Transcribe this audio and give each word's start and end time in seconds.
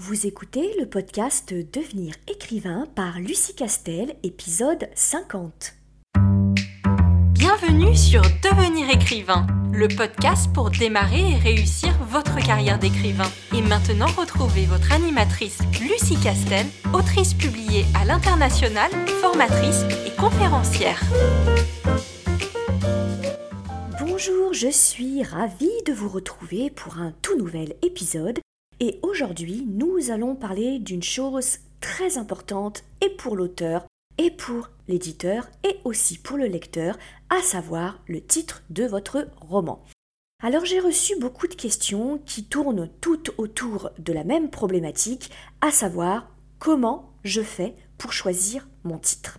Vous 0.00 0.28
écoutez 0.28 0.76
le 0.78 0.86
podcast 0.86 1.52
Devenir 1.52 2.14
écrivain 2.28 2.86
par 2.94 3.18
Lucie 3.18 3.56
Castel, 3.56 4.14
épisode 4.22 4.88
50. 4.94 5.74
Bienvenue 7.32 7.96
sur 7.96 8.22
Devenir 8.22 8.90
écrivain, 8.90 9.44
le 9.72 9.88
podcast 9.88 10.52
pour 10.54 10.70
démarrer 10.70 11.32
et 11.32 11.34
réussir 11.34 11.92
votre 12.04 12.38
carrière 12.46 12.78
d'écrivain. 12.78 13.28
Et 13.52 13.60
maintenant, 13.60 14.06
retrouvez 14.16 14.66
votre 14.66 14.92
animatrice 14.92 15.58
Lucie 15.80 16.20
Castel, 16.22 16.66
autrice 16.94 17.34
publiée 17.34 17.84
à 18.00 18.04
l'international, 18.04 18.92
formatrice 19.20 19.82
et 20.06 20.14
conférencière. 20.14 21.02
Bonjour, 23.98 24.54
je 24.54 24.70
suis 24.70 25.24
ravie 25.24 25.82
de 25.86 25.92
vous 25.92 26.08
retrouver 26.08 26.70
pour 26.70 26.98
un 26.98 27.12
tout 27.20 27.36
nouvel 27.36 27.74
épisode 27.82 28.38
et 28.80 28.98
aujourd'hui, 29.02 29.66
nous 29.66 30.10
allons 30.10 30.34
parler 30.34 30.78
d'une 30.78 31.02
chose 31.02 31.58
très 31.80 32.18
importante 32.18 32.84
et 33.00 33.10
pour 33.10 33.36
l'auteur 33.36 33.86
et 34.18 34.30
pour 34.30 34.70
l'éditeur 34.88 35.48
et 35.64 35.76
aussi 35.84 36.18
pour 36.18 36.36
le 36.36 36.46
lecteur, 36.46 36.98
à 37.30 37.40
savoir 37.40 38.00
le 38.06 38.20
titre 38.20 38.62
de 38.70 38.84
votre 38.84 39.28
roman. 39.40 39.84
Alors 40.42 40.64
j'ai 40.64 40.80
reçu 40.80 41.18
beaucoup 41.18 41.48
de 41.48 41.54
questions 41.54 42.18
qui 42.24 42.44
tournent 42.44 42.88
toutes 43.00 43.32
autour 43.38 43.90
de 43.98 44.12
la 44.12 44.24
même 44.24 44.50
problématique, 44.50 45.30
à 45.60 45.70
savoir 45.70 46.30
comment 46.58 47.12
je 47.24 47.42
fais 47.42 47.74
pour 47.96 48.12
choisir 48.12 48.68
mon 48.84 48.98
titre. 48.98 49.38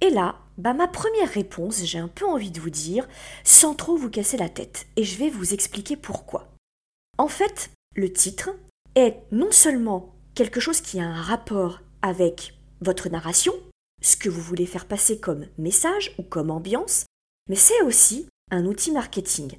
Et 0.00 0.10
là, 0.10 0.36
bah 0.58 0.74
ma 0.74 0.88
première 0.88 1.30
réponse, 1.30 1.84
j'ai 1.84 1.98
un 1.98 2.08
peu 2.08 2.26
envie 2.26 2.50
de 2.50 2.60
vous 2.60 2.70
dire, 2.70 3.08
sans 3.44 3.74
trop 3.74 3.96
vous 3.96 4.10
casser 4.10 4.36
la 4.36 4.48
tête, 4.48 4.86
et 4.96 5.04
je 5.04 5.16
vais 5.16 5.30
vous 5.30 5.54
expliquer 5.54 5.96
pourquoi. 5.96 6.48
En 7.16 7.28
fait, 7.28 7.70
le 7.94 8.12
titre 8.12 8.50
est 8.94 9.16
non 9.30 9.50
seulement 9.50 10.14
quelque 10.34 10.60
chose 10.60 10.80
qui 10.80 11.00
a 11.00 11.04
un 11.04 11.22
rapport 11.22 11.80
avec 12.02 12.58
votre 12.80 13.08
narration, 13.08 13.52
ce 14.02 14.16
que 14.16 14.28
vous 14.28 14.40
voulez 14.40 14.66
faire 14.66 14.86
passer 14.86 15.18
comme 15.18 15.46
message 15.58 16.14
ou 16.18 16.22
comme 16.22 16.50
ambiance, 16.50 17.06
mais 17.48 17.56
c'est 17.56 17.82
aussi 17.82 18.26
un 18.50 18.66
outil 18.66 18.90
marketing, 18.90 19.56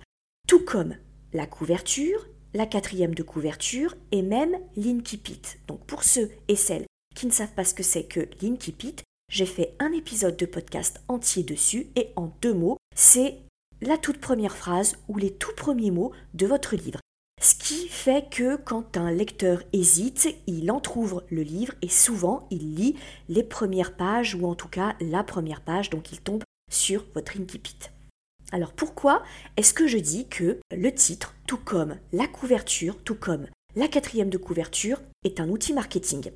tout 0.48 0.64
comme 0.64 0.96
la 1.34 1.48
couverture, 1.48 2.28
la 2.54 2.66
quatrième 2.66 3.16
de 3.16 3.24
couverture 3.24 3.96
et 4.12 4.22
même 4.22 4.58
l'Inkipit. 4.76 5.42
Donc 5.68 5.86
pour 5.86 6.04
ceux 6.04 6.30
et 6.48 6.56
celles 6.56 6.86
qui 7.16 7.26
ne 7.26 7.32
savent 7.32 7.54
pas 7.54 7.66
ce 7.66 7.74
que 7.74 7.84
c'est 7.84 8.06
que 8.06 8.28
l'Inkipit, 8.42 8.98
j'ai 9.32 9.46
fait 9.46 9.76
un 9.80 9.92
épisode 9.92 10.38
de 10.38 10.46
podcast 10.46 11.02
entier 11.08 11.44
dessus 11.44 11.88
et 11.96 12.10
en 12.16 12.32
deux 12.42 12.54
mots, 12.54 12.78
c'est 12.96 13.40
la 13.82 13.98
toute 13.98 14.20
première 14.20 14.56
phrase 14.56 14.98
ou 15.08 15.18
les 15.18 15.34
tout 15.34 15.54
premiers 15.56 15.92
mots 15.92 16.12
de 16.34 16.46
votre 16.46 16.76
livre. 16.76 17.00
Ce 17.46 17.54
qui 17.54 17.88
fait 17.90 18.28
que 18.32 18.56
quand 18.56 18.98
un 18.98 19.12
lecteur 19.12 19.62
hésite, 19.72 20.36
il 20.48 20.72
entr'ouvre 20.72 21.24
le 21.30 21.44
livre 21.44 21.76
et 21.84 21.90
souvent 21.90 22.48
il 22.50 22.74
lit 22.74 22.96
les 23.30 23.44
premières 23.44 23.96
pages 23.96 24.34
ou 24.34 24.48
en 24.48 24.56
tout 24.56 24.68
cas 24.68 24.96
la 25.00 25.24
première 25.24 25.62
page, 25.62 25.92
donc 25.92 26.12
il 26.12 26.22
tombe 26.22 26.42
sur 26.72 27.06
votre 27.14 27.40
incipit. 27.40 27.78
Alors 28.52 28.74
pourquoi 28.74 29.22
est-ce 29.58 29.76
que 29.76 29.86
je 29.86 30.00
dis 30.00 30.28
que 30.28 30.60
le 30.76 30.92
titre, 30.92 31.36
tout 31.46 31.60
comme 31.60 32.00
la 32.14 32.26
couverture, 32.26 32.98
tout 33.04 33.14
comme 33.14 33.46
la 33.76 33.88
quatrième 33.88 34.32
de 34.32 34.40
couverture, 34.40 35.00
est 35.24 35.40
un 35.40 35.50
outil 35.50 35.74
marketing? 35.74 36.32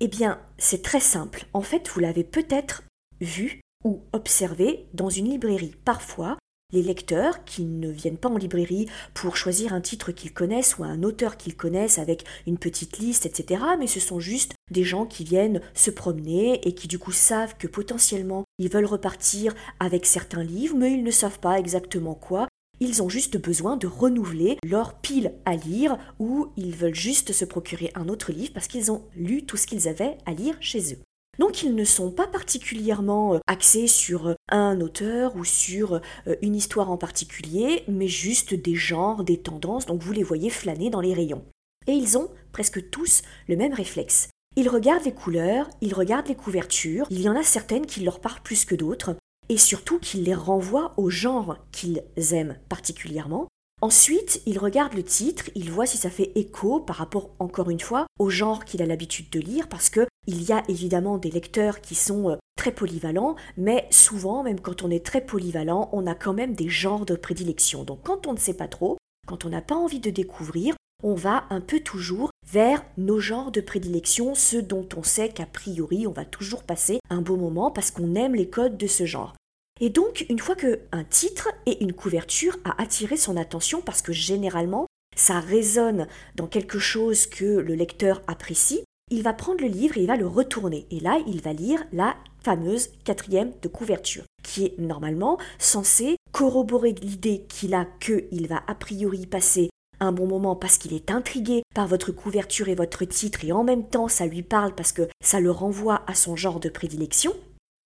Eh 0.00 0.08
bien, 0.08 0.40
c'est 0.58 0.82
très 0.82 0.98
simple. 0.98 1.46
En 1.52 1.62
fait, 1.62 1.88
vous 1.90 2.00
l'avez 2.00 2.24
peut-être 2.24 2.82
vu 3.20 3.60
ou 3.84 4.02
observé 4.12 4.88
dans 4.94 5.10
une 5.10 5.30
librairie. 5.30 5.76
Parfois, 5.84 6.38
les 6.72 6.82
lecteurs 6.82 7.44
qui 7.44 7.64
ne 7.64 7.90
viennent 7.90 8.16
pas 8.16 8.28
en 8.28 8.36
librairie 8.36 8.86
pour 9.14 9.36
choisir 9.36 9.72
un 9.72 9.80
titre 9.80 10.12
qu'ils 10.12 10.32
connaissent 10.32 10.78
ou 10.78 10.84
un 10.84 11.02
auteur 11.02 11.36
qu'ils 11.36 11.56
connaissent 11.56 11.98
avec 11.98 12.24
une 12.46 12.58
petite 12.58 12.98
liste, 12.98 13.26
etc. 13.26 13.62
Mais 13.78 13.86
ce 13.86 14.00
sont 14.00 14.20
juste 14.20 14.54
des 14.70 14.84
gens 14.84 15.06
qui 15.06 15.24
viennent 15.24 15.60
se 15.74 15.90
promener 15.90 16.66
et 16.66 16.74
qui 16.74 16.88
du 16.88 16.98
coup 16.98 17.12
savent 17.12 17.56
que 17.58 17.66
potentiellement 17.66 18.44
ils 18.58 18.70
veulent 18.70 18.86
repartir 18.86 19.54
avec 19.78 20.06
certains 20.06 20.44
livres, 20.44 20.76
mais 20.76 20.92
ils 20.92 21.04
ne 21.04 21.10
savent 21.10 21.40
pas 21.40 21.58
exactement 21.58 22.14
quoi. 22.14 22.48
Ils 22.82 23.02
ont 23.02 23.10
juste 23.10 23.36
besoin 23.36 23.76
de 23.76 23.86
renouveler 23.86 24.56
leur 24.64 24.94
pile 24.94 25.34
à 25.44 25.54
lire 25.54 25.98
ou 26.18 26.48
ils 26.56 26.74
veulent 26.74 26.94
juste 26.94 27.32
se 27.32 27.44
procurer 27.44 27.90
un 27.94 28.08
autre 28.08 28.32
livre 28.32 28.52
parce 28.54 28.68
qu'ils 28.68 28.90
ont 28.90 29.02
lu 29.14 29.44
tout 29.44 29.58
ce 29.58 29.66
qu'ils 29.66 29.86
avaient 29.86 30.16
à 30.24 30.32
lire 30.32 30.56
chez 30.60 30.94
eux. 30.94 30.98
Donc 31.38 31.62
ils 31.62 31.74
ne 31.74 31.84
sont 31.84 32.10
pas 32.10 32.26
particulièrement 32.26 33.34
euh, 33.34 33.38
axés 33.46 33.86
sur 33.86 34.28
euh, 34.28 34.34
un 34.50 34.80
auteur 34.80 35.36
ou 35.36 35.44
sur 35.44 35.94
euh, 35.94 36.36
une 36.42 36.54
histoire 36.54 36.90
en 36.90 36.96
particulier, 36.96 37.84
mais 37.88 38.08
juste 38.08 38.52
des 38.54 38.74
genres, 38.74 39.24
des 39.24 39.38
tendances, 39.38 39.86
donc 39.86 40.02
vous 40.02 40.12
les 40.12 40.22
voyez 40.22 40.50
flâner 40.50 40.90
dans 40.90 41.00
les 41.00 41.14
rayons. 41.14 41.44
Et 41.86 41.92
ils 41.92 42.18
ont 42.18 42.30
presque 42.52 42.90
tous 42.90 43.22
le 43.48 43.56
même 43.56 43.72
réflexe. 43.72 44.28
Ils 44.56 44.68
regardent 44.68 45.04
les 45.04 45.14
couleurs, 45.14 45.70
ils 45.80 45.94
regardent 45.94 46.28
les 46.28 46.34
couvertures, 46.34 47.06
il 47.10 47.20
y 47.20 47.28
en 47.28 47.36
a 47.36 47.42
certaines 47.42 47.86
qui 47.86 48.00
leur 48.00 48.20
parlent 48.20 48.42
plus 48.42 48.64
que 48.64 48.74
d'autres, 48.74 49.16
et 49.48 49.56
surtout 49.56 49.98
qu'ils 49.98 50.24
les 50.24 50.34
renvoient 50.34 50.92
au 50.96 51.08
genre 51.08 51.56
qu'ils 51.72 52.02
aiment 52.32 52.58
particulièrement, 52.68 53.48
Ensuite, 53.82 54.42
il 54.44 54.58
regarde 54.58 54.92
le 54.92 55.02
titre, 55.02 55.44
il 55.54 55.70
voit 55.70 55.86
si 55.86 55.96
ça 55.96 56.10
fait 56.10 56.32
écho 56.34 56.80
par 56.80 56.96
rapport, 56.96 57.30
encore 57.38 57.70
une 57.70 57.80
fois, 57.80 58.06
au 58.18 58.28
genre 58.28 58.66
qu'il 58.66 58.82
a 58.82 58.86
l'habitude 58.86 59.30
de 59.30 59.40
lire, 59.40 59.68
parce 59.68 59.88
que 59.88 60.06
il 60.26 60.42
y 60.42 60.52
a 60.52 60.62
évidemment 60.68 61.16
des 61.16 61.30
lecteurs 61.30 61.80
qui 61.80 61.94
sont 61.94 62.28
euh, 62.28 62.36
très 62.56 62.72
polyvalents, 62.72 63.36
mais 63.56 63.86
souvent, 63.90 64.42
même 64.42 64.60
quand 64.60 64.82
on 64.82 64.90
est 64.90 65.04
très 65.04 65.22
polyvalent, 65.22 65.88
on 65.92 66.06
a 66.06 66.14
quand 66.14 66.34
même 66.34 66.54
des 66.54 66.68
genres 66.68 67.06
de 67.06 67.16
prédilection. 67.16 67.84
Donc 67.84 68.00
quand 68.02 68.26
on 68.26 68.34
ne 68.34 68.38
sait 68.38 68.54
pas 68.54 68.68
trop, 68.68 68.98
quand 69.26 69.46
on 69.46 69.48
n'a 69.48 69.62
pas 69.62 69.76
envie 69.76 70.00
de 70.00 70.10
découvrir, 70.10 70.74
on 71.02 71.14
va 71.14 71.44
un 71.48 71.62
peu 71.62 71.80
toujours 71.80 72.30
vers 72.46 72.84
nos 72.98 73.18
genres 73.18 73.50
de 73.50 73.62
prédilection, 73.62 74.34
ceux 74.34 74.60
dont 74.60 74.86
on 74.94 75.02
sait 75.02 75.30
qu'a 75.30 75.46
priori 75.46 76.06
on 76.06 76.12
va 76.12 76.26
toujours 76.26 76.64
passer 76.64 77.00
un 77.08 77.22
beau 77.22 77.36
moment 77.36 77.70
parce 77.70 77.90
qu'on 77.90 78.14
aime 78.14 78.34
les 78.34 78.50
codes 78.50 78.76
de 78.76 78.86
ce 78.86 79.06
genre. 79.06 79.34
Et 79.80 79.88
donc, 79.88 80.26
une 80.28 80.38
fois 80.38 80.56
qu'un 80.56 81.04
titre 81.08 81.48
et 81.66 81.82
une 81.82 81.94
couverture 81.94 82.56
a 82.64 82.80
attiré 82.80 83.16
son 83.16 83.36
attention, 83.36 83.80
parce 83.80 84.02
que 84.02 84.12
généralement, 84.12 84.86
ça 85.16 85.40
résonne 85.40 86.06
dans 86.36 86.46
quelque 86.46 86.78
chose 86.78 87.26
que 87.26 87.44
le 87.44 87.74
lecteur 87.74 88.22
apprécie, 88.26 88.84
il 89.10 89.22
va 89.22 89.32
prendre 89.32 89.60
le 89.60 89.68
livre 89.68 89.96
et 89.96 90.02
il 90.02 90.06
va 90.06 90.16
le 90.16 90.26
retourner. 90.26 90.86
Et 90.90 91.00
là, 91.00 91.18
il 91.26 91.40
va 91.40 91.52
lire 91.52 91.82
la 91.92 92.14
fameuse 92.44 92.90
quatrième 93.04 93.52
de 93.62 93.68
couverture, 93.68 94.24
qui 94.42 94.66
est 94.66 94.78
normalement 94.78 95.38
censée 95.58 96.16
corroborer 96.32 96.92
l'idée 96.92 97.44
qu'il 97.48 97.74
a 97.74 97.86
qu'il 98.00 98.46
va 98.46 98.62
a 98.66 98.74
priori 98.74 99.26
passer 99.26 99.70
un 99.98 100.12
bon 100.12 100.26
moment 100.26 100.56
parce 100.56 100.78
qu'il 100.78 100.94
est 100.94 101.10
intrigué 101.10 101.62
par 101.74 101.86
votre 101.86 102.12
couverture 102.12 102.68
et 102.68 102.74
votre 102.74 103.04
titre 103.04 103.44
et 103.44 103.52
en 103.52 103.64
même 103.64 103.86
temps 103.86 104.08
ça 104.08 104.26
lui 104.26 104.42
parle 104.42 104.74
parce 104.74 104.92
que 104.92 105.08
ça 105.22 105.40
le 105.40 105.50
renvoie 105.50 106.02
à 106.06 106.14
son 106.14 106.36
genre 106.36 106.60
de 106.60 106.70
prédilection. 106.70 107.34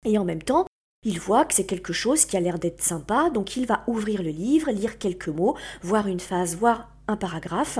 Et 0.07 0.19
en 0.19 0.25
même 0.25 0.43
temps, 0.43 0.67
il 1.05 1.21
voit 1.21 1.45
que 1.45 1.55
c'est 1.55 1.67
quelque 1.67 1.93
chose 1.93 2.25
qui 2.25 2.37
a 2.37 2.41
l'air 2.41 2.59
d'être 2.59 2.83
sympa, 2.83 3.31
donc 3.31 3.57
il 3.57 3.67
va 3.67 3.85
ouvrir 3.87 4.23
le 4.23 4.31
livre, 4.31 4.71
lire 4.71 4.99
quelques 4.99 5.29
mots, 5.29 5.57
voir 5.83 6.09
une 6.09 6.21
phase, 6.21 6.57
voir 6.57 6.91
un 7.09 7.17
paragraphe, 7.17 7.79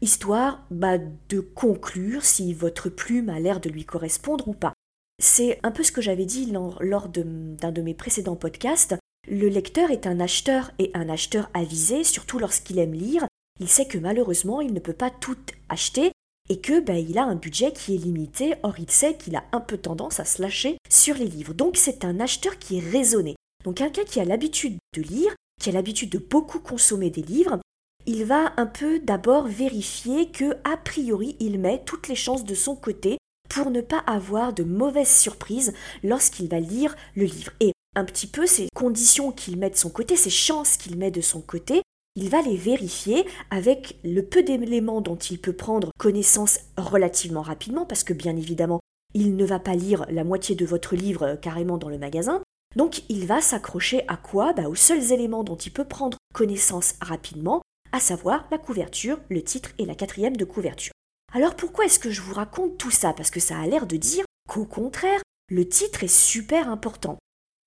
histoire 0.00 0.64
bah, 0.70 0.98
de 0.98 1.40
conclure 1.40 2.24
si 2.24 2.52
votre 2.52 2.88
plume 2.88 3.28
a 3.28 3.40
l'air 3.40 3.60
de 3.60 3.70
lui 3.70 3.84
correspondre 3.84 4.48
ou 4.48 4.54
pas. 4.54 4.74
C'est 5.22 5.60
un 5.62 5.70
peu 5.70 5.82
ce 5.82 5.92
que 5.92 6.02
j'avais 6.02 6.26
dit 6.26 6.46
lors 6.50 7.08
d'un 7.08 7.72
de, 7.72 7.82
mes 7.82 7.94
précédents 7.94 8.36
podcasts. 8.36 8.96
Le 9.28 9.48
lecteur 9.48 9.90
est 9.90 10.06
un 10.06 10.20
acheteur 10.20 10.72
et 10.78 10.90
un 10.94 11.08
acheteur 11.08 11.48
avisé, 11.54 12.04
surtout 12.04 12.38
lorsqu'il 12.38 12.78
aime 12.78 12.92
lire. 12.92 13.26
Il 13.60 13.68
sait 13.68 13.86
que 13.86 13.98
malheureusement 13.98 14.60
il 14.60 14.74
ne 14.74 14.80
peut 14.80 14.92
pas 14.92 15.10
tout 15.10 15.38
acheter 15.68 16.10
et 16.50 16.60
que 16.60 16.80
ben, 16.80 16.96
il 16.96 17.18
a 17.18 17.24
un 17.24 17.34
budget 17.34 17.72
qui 17.72 17.94
est 17.94 17.98
limité, 17.98 18.54
or 18.62 18.74
il 18.78 18.90
sait 18.90 19.16
qu'il 19.16 19.36
a 19.36 19.44
un 19.52 19.60
peu 19.60 19.78
tendance 19.78 20.20
à 20.20 20.24
se 20.24 20.42
lâcher 20.42 20.76
sur 20.90 21.14
les 21.14 21.26
livres. 21.26 21.54
Donc 21.54 21.76
c'est 21.76 22.04
un 22.04 22.20
acheteur 22.20 22.58
qui 22.58 22.78
est 22.78 22.90
raisonné. 22.90 23.34
Donc 23.64 23.76
quelqu'un 23.76 24.04
qui 24.04 24.20
a 24.20 24.24
l'habitude 24.24 24.76
de 24.94 25.02
lire, 25.02 25.34
qui 25.60 25.70
a 25.70 25.72
l'habitude 25.72 26.10
de 26.10 26.18
beaucoup 26.18 26.58
consommer 26.58 27.10
des 27.10 27.22
livres, 27.22 27.58
il 28.06 28.24
va 28.24 28.52
un 28.58 28.66
peu 28.66 28.98
d'abord 28.98 29.46
vérifier 29.46 30.30
que 30.30 30.56
a 30.64 30.76
priori 30.76 31.36
il 31.40 31.58
met 31.58 31.82
toutes 31.86 32.08
les 32.08 32.14
chances 32.14 32.44
de 32.44 32.54
son 32.54 32.76
côté 32.76 33.16
pour 33.48 33.70
ne 33.70 33.80
pas 33.80 33.98
avoir 34.06 34.52
de 34.52 34.64
mauvaises 34.64 35.16
surprises 35.16 35.72
lorsqu'il 36.02 36.48
va 36.48 36.60
lire 36.60 36.94
le 37.14 37.24
livre. 37.24 37.52
Et 37.60 37.72
un 37.96 38.04
petit 38.04 38.26
peu 38.26 38.46
ces 38.46 38.68
conditions 38.74 39.32
qu'il 39.32 39.56
met 39.56 39.70
de 39.70 39.76
son 39.76 39.90
côté, 39.90 40.16
ces 40.16 40.30
chances 40.30 40.76
qu'il 40.76 40.98
met 40.98 41.10
de 41.10 41.20
son 41.20 41.40
côté, 41.40 41.82
il 42.16 42.30
va 42.30 42.42
les 42.42 42.56
vérifier 42.56 43.26
avec 43.50 43.98
le 44.04 44.22
peu 44.22 44.42
d'éléments 44.42 45.00
dont 45.00 45.16
il 45.16 45.40
peut 45.40 45.52
prendre 45.52 45.90
connaissance 45.98 46.60
relativement 46.76 47.42
rapidement, 47.42 47.86
parce 47.86 48.04
que 48.04 48.12
bien 48.12 48.36
évidemment, 48.36 48.80
il 49.14 49.36
ne 49.36 49.44
va 49.44 49.58
pas 49.58 49.74
lire 49.74 50.06
la 50.10 50.24
moitié 50.24 50.54
de 50.54 50.66
votre 50.66 50.94
livre 50.94 51.22
euh, 51.24 51.36
carrément 51.36 51.78
dans 51.78 51.88
le 51.88 51.98
magasin. 51.98 52.42
Donc 52.76 53.02
il 53.08 53.26
va 53.26 53.40
s'accrocher 53.40 54.04
à 54.08 54.16
quoi? 54.16 54.52
Bah, 54.52 54.68
Aux 54.68 54.74
seuls 54.74 55.12
éléments 55.12 55.44
dont 55.44 55.56
il 55.56 55.72
peut 55.72 55.84
prendre 55.84 56.18
connaissance 56.32 56.94
rapidement, 57.00 57.62
à 57.92 58.00
savoir 58.00 58.46
la 58.50 58.58
couverture, 58.58 59.20
le 59.28 59.42
titre 59.42 59.70
et 59.78 59.84
la 59.84 59.94
quatrième 59.94 60.36
de 60.36 60.44
couverture. 60.44 60.92
Alors 61.32 61.54
pourquoi 61.54 61.84
est-ce 61.84 62.00
que 62.00 62.10
je 62.10 62.22
vous 62.22 62.34
raconte 62.34 62.76
tout 62.78 62.90
ça? 62.90 63.12
Parce 63.12 63.30
que 63.30 63.40
ça 63.40 63.58
a 63.58 63.66
l'air 63.66 63.86
de 63.86 63.96
dire 63.96 64.24
qu'au 64.48 64.64
contraire, 64.64 65.20
le 65.48 65.68
titre 65.68 66.02
est 66.04 66.08
super 66.08 66.68
important. 66.68 67.18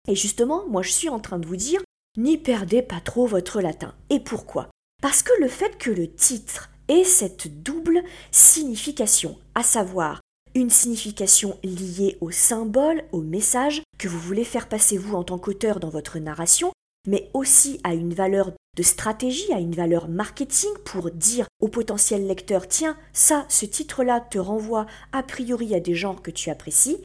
Et 0.10 0.16
justement, 0.16 0.66
moi 0.68 0.82
je 0.82 0.92
suis 0.92 1.10
en 1.10 1.20
train 1.20 1.40
de 1.40 1.48
vous 1.48 1.56
dire 1.56 1.82
n'y 2.18 2.38
perdez 2.38 2.82
pas 2.82 3.00
trop 3.00 3.26
votre 3.26 3.62
latin. 3.62 3.94
Et 4.10 4.20
pourquoi? 4.20 4.70
Parce 5.02 5.24
que 5.24 5.32
le 5.40 5.48
fait 5.48 5.78
que 5.78 5.92
le 5.92 6.12
titre 6.12 6.70
ait 6.88 7.04
cette 7.04 7.62
double 7.64 8.04
signification, 8.32 9.38
à 9.56 9.64
savoir 9.64 10.22
une 10.56 10.70
signification 10.70 11.60
liée 11.64 12.18
au 12.20 12.32
symbole, 12.32 13.04
au 13.12 13.22
message 13.22 13.84
que 14.00 14.08
vous 14.08 14.20
voulez 14.20 14.44
faire 14.44 14.68
passer 14.68 14.98
vous 14.98 15.16
en 15.16 15.24
tant 15.24 15.38
qu'auteur 15.38 15.80
dans 15.80 15.90
votre 15.90 16.18
narration, 16.18 16.72
mais 17.08 17.30
aussi 17.34 17.80
à 17.84 17.94
une 17.94 18.14
valeur 18.14 18.52
de 18.76 18.84
stratégie, 18.84 19.52
à 19.54 19.60
une 19.60 19.76
valeur 19.76 20.08
marketing 20.08 20.72
pour 20.86 21.12
dire 21.12 21.48
au 21.60 21.68
potentiel 21.68 22.28
lecteur 22.28 22.68
tiens, 22.68 22.98
ça, 23.14 23.46
ce 23.50 23.66
titre-là 23.66 24.20
te 24.20 24.38
renvoie 24.38 24.86
a 25.12 25.24
priori 25.24 25.76
à 25.76 25.80
des 25.80 25.96
genres 25.96 26.22
que 26.22 26.32
tu 26.32 26.50
apprécies, 26.50 27.02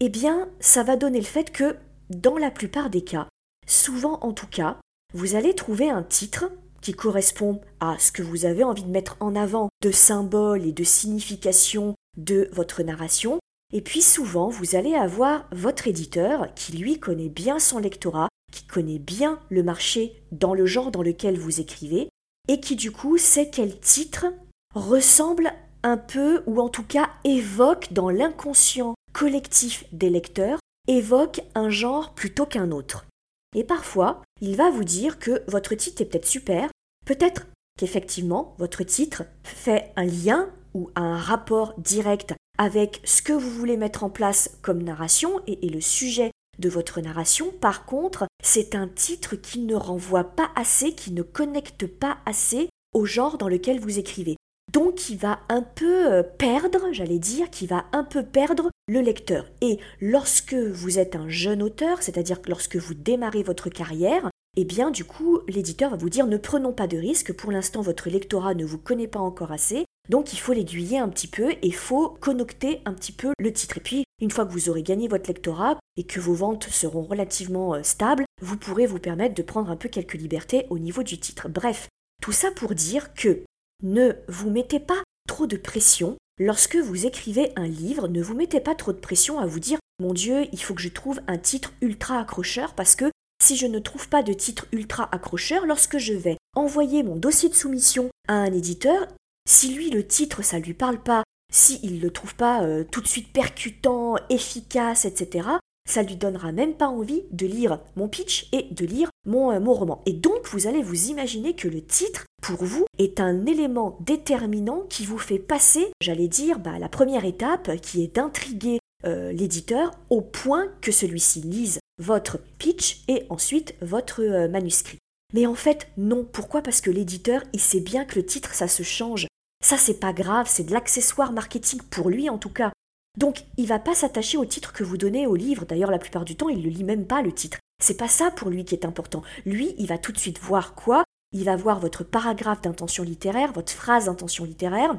eh 0.00 0.08
bien, 0.08 0.48
ça 0.60 0.82
va 0.82 0.96
donner 0.96 1.20
le 1.20 1.26
fait 1.26 1.50
que, 1.50 1.76
dans 2.10 2.36
la 2.36 2.50
plupart 2.50 2.90
des 2.90 3.02
cas, 3.02 3.28
souvent 3.72 4.18
en 4.20 4.32
tout 4.32 4.46
cas, 4.46 4.78
vous 5.14 5.34
allez 5.34 5.54
trouver 5.54 5.90
un 5.90 6.02
titre 6.02 6.50
qui 6.80 6.92
correspond 6.92 7.60
à 7.80 7.96
ce 7.98 8.12
que 8.12 8.22
vous 8.22 8.44
avez 8.44 8.64
envie 8.64 8.82
de 8.82 8.90
mettre 8.90 9.16
en 9.20 9.34
avant 9.34 9.68
de 9.82 9.90
symboles 9.90 10.66
et 10.66 10.72
de 10.72 10.84
significations 10.84 11.94
de 12.16 12.48
votre 12.52 12.82
narration. 12.82 13.38
Et 13.72 13.80
puis 13.80 14.02
souvent, 14.02 14.48
vous 14.48 14.74
allez 14.74 14.94
avoir 14.94 15.48
votre 15.52 15.88
éditeur 15.88 16.52
qui 16.54 16.76
lui 16.76 16.98
connaît 16.98 17.28
bien 17.28 17.58
son 17.58 17.78
lectorat, 17.78 18.28
qui 18.52 18.66
connaît 18.66 18.98
bien 18.98 19.38
le 19.48 19.62
marché 19.62 20.22
dans 20.32 20.54
le 20.54 20.66
genre 20.66 20.90
dans 20.90 21.02
lequel 21.02 21.38
vous 21.38 21.60
écrivez, 21.60 22.08
et 22.48 22.60
qui 22.60 22.76
du 22.76 22.90
coup 22.90 23.16
sait 23.16 23.48
quel 23.48 23.78
titre 23.78 24.26
ressemble 24.74 25.52
un 25.82 25.96
peu, 25.96 26.42
ou 26.46 26.60
en 26.60 26.68
tout 26.68 26.84
cas 26.84 27.10
évoque 27.24 27.92
dans 27.92 28.10
l'inconscient 28.10 28.94
collectif 29.12 29.84
des 29.92 30.10
lecteurs, 30.10 30.58
évoque 30.88 31.42
un 31.54 31.70
genre 31.70 32.12
plutôt 32.14 32.44
qu'un 32.44 32.70
autre. 32.72 33.06
Et 33.54 33.64
parfois, 33.64 34.22
il 34.40 34.56
va 34.56 34.70
vous 34.70 34.84
dire 34.84 35.18
que 35.18 35.42
votre 35.46 35.74
titre 35.74 36.02
est 36.02 36.06
peut-être 36.06 36.26
super, 36.26 36.70
peut-être 37.04 37.46
qu'effectivement 37.78 38.54
votre 38.58 38.82
titre 38.82 39.24
fait 39.44 39.92
un 39.96 40.04
lien 40.04 40.50
ou 40.74 40.90
un 40.94 41.16
rapport 41.16 41.74
direct 41.78 42.34
avec 42.58 43.00
ce 43.04 43.22
que 43.22 43.32
vous 43.32 43.50
voulez 43.50 43.76
mettre 43.76 44.04
en 44.04 44.10
place 44.10 44.58
comme 44.62 44.82
narration 44.82 45.40
et, 45.46 45.68
le 45.68 45.80
sujet 45.80 46.30
de 46.58 46.68
votre 46.68 47.00
narration. 47.00 47.50
Par 47.60 47.86
contre, 47.86 48.26
c'est 48.42 48.74
un 48.74 48.88
titre 48.88 49.36
qui 49.36 49.60
ne 49.60 49.74
renvoie 49.74 50.24
pas 50.24 50.50
assez, 50.54 50.94
qui 50.94 51.12
ne 51.12 51.22
connecte 51.22 51.86
pas 51.86 52.18
assez 52.26 52.68
au 52.94 53.06
genre 53.06 53.38
dans 53.38 53.48
lequel 53.48 53.80
vous 53.80 53.98
écrivez. 53.98 54.36
Donc 54.72 54.94
qui 54.94 55.16
va 55.16 55.40
un 55.48 55.62
peu 55.62 56.10
euh, 56.10 56.22
perdre, 56.22 56.92
j'allais 56.92 57.18
dire, 57.18 57.50
qui 57.50 57.66
va 57.66 57.84
un 57.92 58.04
peu 58.04 58.22
perdre 58.22 58.70
le 58.88 59.00
lecteur. 59.00 59.46
Et 59.60 59.78
lorsque 60.00 60.54
vous 60.54 60.98
êtes 60.98 61.14
un 61.14 61.28
jeune 61.28 61.62
auteur, 61.62 62.02
c'est-à-dire 62.02 62.38
lorsque 62.46 62.76
vous 62.76 62.94
démarrez 62.94 63.42
votre 63.42 63.68
carrière, 63.68 64.30
eh 64.56 64.64
bien 64.64 64.90
du 64.90 65.04
coup, 65.04 65.40
l'éditeur 65.48 65.90
va 65.90 65.96
vous 65.96 66.10
dire 66.10 66.26
ne 66.26 66.36
prenons 66.36 66.72
pas 66.72 66.86
de 66.86 66.96
risques, 66.96 67.32
pour 67.32 67.52
l'instant 67.52 67.80
votre 67.80 68.08
lectorat 68.08 68.54
ne 68.54 68.64
vous 68.64 68.78
connaît 68.78 69.08
pas 69.08 69.20
encore 69.20 69.52
assez, 69.52 69.84
donc 70.08 70.32
il 70.32 70.38
faut 70.38 70.52
l'aiguiller 70.52 70.98
un 70.98 71.08
petit 71.08 71.28
peu 71.28 71.54
et 71.62 71.70
faut 71.70 72.10
connecter 72.20 72.80
un 72.84 72.92
petit 72.92 73.12
peu 73.12 73.32
le 73.38 73.52
titre. 73.52 73.78
Et 73.78 73.80
puis, 73.80 74.04
une 74.20 74.30
fois 74.30 74.44
que 74.44 74.52
vous 74.52 74.68
aurez 74.68 74.82
gagné 74.82 75.08
votre 75.08 75.28
lectorat 75.28 75.78
et 75.96 76.04
que 76.04 76.20
vos 76.20 76.34
ventes 76.34 76.64
seront 76.64 77.02
relativement 77.02 77.74
euh, 77.74 77.82
stables, 77.82 78.24
vous 78.40 78.56
pourrez 78.56 78.86
vous 78.86 78.98
permettre 78.98 79.34
de 79.34 79.42
prendre 79.42 79.70
un 79.70 79.76
peu 79.76 79.88
quelques 79.88 80.14
libertés 80.14 80.66
au 80.70 80.78
niveau 80.78 81.02
du 81.02 81.18
titre. 81.18 81.48
Bref, 81.48 81.88
tout 82.22 82.32
ça 82.32 82.50
pour 82.50 82.74
dire 82.74 83.14
que 83.14 83.42
ne 83.82 84.12
vous 84.28 84.50
mettez 84.50 84.80
pas 84.80 85.02
trop 85.28 85.46
de 85.46 85.56
pression 85.56 86.16
lorsque 86.38 86.76
vous 86.76 87.06
écrivez 87.06 87.52
un 87.56 87.66
livre, 87.66 88.08
ne 88.08 88.22
vous 88.22 88.34
mettez 88.34 88.60
pas 88.60 88.74
trop 88.74 88.92
de 88.92 88.98
pression 88.98 89.38
à 89.38 89.46
vous 89.46 89.60
dire 89.60 89.78
mon 89.98 90.14
Dieu, 90.14 90.46
il 90.52 90.60
faut 90.60 90.74
que 90.74 90.82
je 90.82 90.88
trouve 90.88 91.20
un 91.26 91.38
titre 91.38 91.72
ultra 91.80 92.18
accrocheur 92.18 92.74
parce 92.74 92.96
que 92.96 93.10
si 93.42 93.56
je 93.56 93.66
ne 93.66 93.78
trouve 93.78 94.08
pas 94.08 94.22
de 94.22 94.32
titre 94.32 94.66
ultra 94.72 95.08
accrocheur, 95.12 95.66
lorsque 95.66 95.98
je 95.98 96.12
vais 96.12 96.38
envoyer 96.54 97.02
mon 97.02 97.16
dossier 97.16 97.48
de 97.48 97.54
soumission 97.54 98.10
à 98.28 98.34
un 98.34 98.52
éditeur, 98.52 99.06
si 99.48 99.74
lui 99.74 99.90
le 99.90 100.06
titre 100.06 100.42
ça 100.42 100.58
lui 100.58 100.74
parle 100.74 101.02
pas, 101.02 101.24
si 101.52 101.80
il 101.82 102.00
le 102.00 102.10
trouve 102.10 102.34
pas 102.34 102.62
euh, 102.62 102.84
tout 102.84 103.00
de 103.00 103.06
suite 103.06 103.32
percutant, 103.32 104.16
efficace, 104.30 105.04
etc., 105.04 105.48
ça 105.88 106.02
lui 106.02 106.16
donnera 106.16 106.52
même 106.52 106.74
pas 106.74 106.88
envie 106.88 107.22
de 107.32 107.46
lire 107.46 107.80
mon 107.96 108.08
pitch 108.08 108.48
et 108.52 108.68
de 108.70 108.86
lire 108.86 109.10
mon, 109.26 109.50
euh, 109.52 109.60
mon 109.60 109.74
roman. 109.74 110.02
Et 110.06 110.12
donc 110.12 110.48
vous 110.50 110.66
allez 110.66 110.82
vous 110.82 111.10
imaginer 111.10 111.54
que 111.54 111.68
le 111.68 111.82
titre, 111.82 112.24
pour 112.42 112.64
vous, 112.64 112.86
est 112.98 113.20
un 113.20 113.46
élément 113.46 113.98
déterminant 114.00 114.84
qui 114.88 115.04
vous 115.04 115.18
fait 115.18 115.38
passer, 115.38 115.92
j'allais 116.00 116.28
dire, 116.28 116.58
bah, 116.58 116.78
la 116.78 116.88
première 116.88 117.24
étape 117.24 117.76
qui 117.80 118.02
est 118.02 118.16
d'intriguer 118.16 118.78
euh, 119.04 119.32
l'éditeur 119.32 119.90
au 120.10 120.20
point 120.20 120.68
que 120.80 120.92
celui-ci 120.92 121.40
lise 121.40 121.80
votre 121.98 122.38
pitch 122.58 123.02
et 123.08 123.24
ensuite 123.30 123.74
votre 123.80 124.22
euh, 124.22 124.48
manuscrit. 124.48 124.98
Mais 125.32 125.46
en 125.46 125.54
fait, 125.54 125.88
non. 125.96 126.26
Pourquoi? 126.30 126.62
Parce 126.62 126.80
que 126.80 126.90
l'éditeur, 126.90 127.42
il 127.52 127.60
sait 127.60 127.80
bien 127.80 128.04
que 128.04 128.16
le 128.16 128.26
titre, 128.26 128.54
ça 128.54 128.68
se 128.68 128.82
change. 128.82 129.26
Ça, 129.64 129.76
c'est 129.76 129.98
pas 129.98 130.12
grave, 130.12 130.46
c'est 130.48 130.64
de 130.64 130.72
l'accessoire 130.72 131.32
marketing 131.32 131.80
pour 131.90 132.10
lui 132.10 132.28
en 132.28 132.38
tout 132.38 132.50
cas. 132.50 132.72
Donc, 133.18 133.44
il 133.56 133.66
va 133.66 133.78
pas 133.78 133.94
s'attacher 133.94 134.38
au 134.38 134.44
titre 134.44 134.72
que 134.72 134.84
vous 134.84 134.96
donnez 134.96 135.26
au 135.26 135.34
livre. 135.34 135.66
D'ailleurs, 135.66 135.90
la 135.90 135.98
plupart 135.98 136.24
du 136.24 136.36
temps, 136.36 136.48
il 136.48 136.62
ne 136.62 136.68
lit 136.68 136.84
même 136.84 137.06
pas 137.06 137.22
le 137.22 137.32
titre. 137.32 137.58
C'est 137.82 137.96
pas 137.96 138.08
ça 138.08 138.30
pour 138.30 138.48
lui 138.48 138.64
qui 138.64 138.76
est 138.76 138.84
important. 138.84 139.22
Lui, 139.44 139.74
il 139.76 139.88
va 139.88 139.98
tout 139.98 140.12
de 140.12 140.18
suite 140.18 140.38
voir 140.38 140.74
quoi? 140.74 141.02
Il 141.32 141.44
va 141.44 141.56
voir 141.56 141.80
votre 141.80 142.04
paragraphe 142.04 142.60
d'intention 142.60 143.02
littéraire, 143.02 143.52
votre 143.52 143.72
phrase 143.72 144.04
d'intention 144.04 144.44
littéraire. 144.44 144.94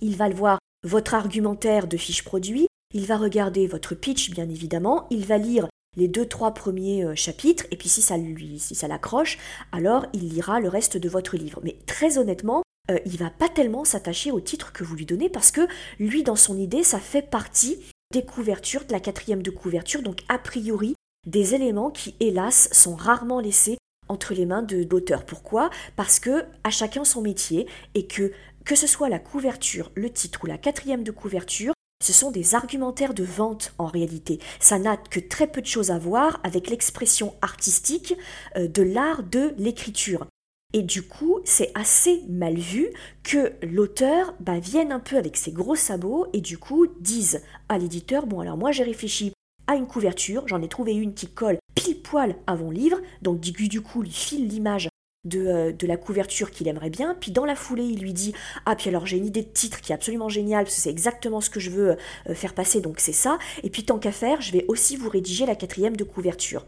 Il 0.00 0.16
va 0.16 0.28
le 0.28 0.36
voir 0.36 0.60
votre 0.84 1.14
argumentaire 1.14 1.88
de 1.88 1.96
fiche 1.96 2.22
produit. 2.22 2.68
Il 2.94 3.06
va 3.06 3.16
regarder 3.16 3.66
votre 3.66 3.96
pitch, 3.96 4.30
bien 4.30 4.48
évidemment. 4.48 5.08
Il 5.10 5.26
va 5.26 5.38
lire 5.38 5.66
les 5.96 6.06
deux 6.06 6.26
trois 6.26 6.54
premiers 6.54 7.04
euh, 7.04 7.16
chapitres 7.16 7.66
et 7.72 7.76
puis 7.76 7.88
si 7.88 8.00
ça 8.00 8.16
lui 8.16 8.60
si 8.60 8.76
ça 8.76 8.86
l'accroche 8.86 9.38
alors 9.72 10.06
il 10.12 10.28
lira 10.28 10.60
le 10.60 10.68
reste 10.68 10.96
de 10.96 11.08
votre 11.08 11.36
livre 11.36 11.60
mais 11.64 11.76
très 11.84 12.16
honnêtement 12.16 12.62
euh, 12.92 13.00
il 13.06 13.16
va 13.16 13.28
pas 13.28 13.48
tellement 13.48 13.84
s'attacher 13.84 14.30
au 14.30 14.38
titre 14.38 14.72
que 14.72 14.84
vous 14.84 14.94
lui 14.94 15.04
donnez 15.04 15.28
parce 15.28 15.50
que 15.50 15.66
lui 15.98 16.22
dans 16.22 16.36
son 16.36 16.56
idée 16.56 16.84
ça 16.84 17.00
fait 17.00 17.28
partie 17.28 17.76
des 18.12 18.24
couvertures 18.24 18.84
de 18.84 18.92
la 18.92 19.00
quatrième 19.00 19.42
de 19.42 19.50
couverture 19.50 20.02
donc 20.02 20.20
a 20.28 20.38
priori 20.38 20.94
des 21.26 21.54
éléments 21.54 21.90
qui 21.90 22.14
hélas 22.20 22.68
sont 22.72 22.94
rarement 22.94 23.40
laissés 23.40 23.78
entre 24.08 24.34
les 24.34 24.46
mains 24.46 24.62
de 24.62 24.86
l'auteur 24.90 25.24
pourquoi? 25.24 25.70
Parce 25.96 26.18
que 26.18 26.44
à 26.64 26.70
chacun 26.70 27.04
son 27.04 27.22
métier 27.22 27.66
et 27.94 28.06
que 28.06 28.32
que 28.64 28.74
ce 28.74 28.86
soit 28.86 29.08
la 29.08 29.18
couverture, 29.18 29.90
le 29.94 30.10
titre 30.10 30.44
ou 30.44 30.46
la 30.46 30.58
quatrième 30.58 31.02
de 31.02 31.10
couverture, 31.10 31.72
ce 32.04 32.12
sont 32.12 32.30
des 32.30 32.54
argumentaires 32.54 33.14
de 33.14 33.24
vente 33.24 33.72
en 33.78 33.86
réalité. 33.86 34.38
Ça 34.58 34.78
n'a 34.78 34.96
que 34.96 35.20
très 35.20 35.46
peu 35.46 35.60
de 35.60 35.66
choses 35.66 35.90
à 35.90 35.98
voir 35.98 36.40
avec 36.44 36.68
l'expression 36.68 37.34
artistique 37.42 38.14
euh, 38.56 38.68
de 38.68 38.82
l'art 38.82 39.22
de 39.22 39.54
l'écriture. 39.58 40.26
Et 40.72 40.82
du 40.82 41.02
coup, 41.02 41.40
c'est 41.44 41.72
assez 41.74 42.22
mal 42.28 42.56
vu 42.56 42.90
que 43.22 43.52
l'auteur 43.62 44.34
bah, 44.40 44.60
vienne 44.60 44.92
un 44.92 45.00
peu 45.00 45.16
avec 45.16 45.36
ses 45.36 45.52
gros 45.52 45.74
sabots 45.74 46.26
et 46.32 46.40
du 46.40 46.58
coup 46.58 46.86
dise 47.00 47.42
à 47.68 47.76
l'éditeur, 47.76 48.26
bon 48.26 48.40
alors 48.40 48.56
moi 48.56 48.70
j'ai 48.70 48.84
réfléchi 48.84 49.32
une 49.74 49.86
couverture, 49.86 50.46
j'en 50.46 50.62
ai 50.62 50.68
trouvé 50.68 50.94
une 50.94 51.14
qui 51.14 51.28
colle 51.28 51.58
pile 51.74 52.00
poil 52.02 52.36
à 52.46 52.56
mon 52.56 52.70
livre, 52.70 52.98
donc 53.22 53.40
du 53.40 53.80
coup 53.80 54.02
lui 54.02 54.10
file 54.10 54.48
l'image 54.48 54.88
euh, 55.34 55.70
de, 55.72 55.86
la 55.86 55.98
couverture 55.98 56.50
qu'il 56.50 56.66
aimerait 56.66 56.88
bien. 56.88 57.14
Puis 57.14 57.30
dans 57.30 57.44
la 57.44 57.54
foulée, 57.54 57.84
il 57.84 58.00
lui 58.00 58.14
dit 58.14 58.32
Ah, 58.64 58.74
puis 58.74 58.88
alors 58.88 59.04
j'ai 59.04 59.18
une 59.18 59.26
idée 59.26 59.42
de 59.42 59.48
titre 59.48 59.82
qui 59.82 59.92
est 59.92 59.94
absolument 59.94 60.30
géniale, 60.30 60.64
parce 60.64 60.76
c'est 60.76 60.88
exactement 60.88 61.42
ce 61.42 61.50
que 61.50 61.60
je 61.60 61.68
veux 61.68 61.96
euh, 62.28 62.34
faire 62.34 62.54
passer, 62.54 62.80
donc 62.80 63.00
c'est 63.00 63.12
ça. 63.12 63.38
Et 63.62 63.68
puis 63.68 63.84
tant 63.84 63.98
qu'à 63.98 64.12
faire, 64.12 64.40
je 64.40 64.52
vais 64.52 64.64
aussi 64.68 64.96
vous 64.96 65.10
rédiger 65.10 65.44
la 65.44 65.56
quatrième 65.56 65.96
de 65.96 66.04
couverture. 66.04 66.64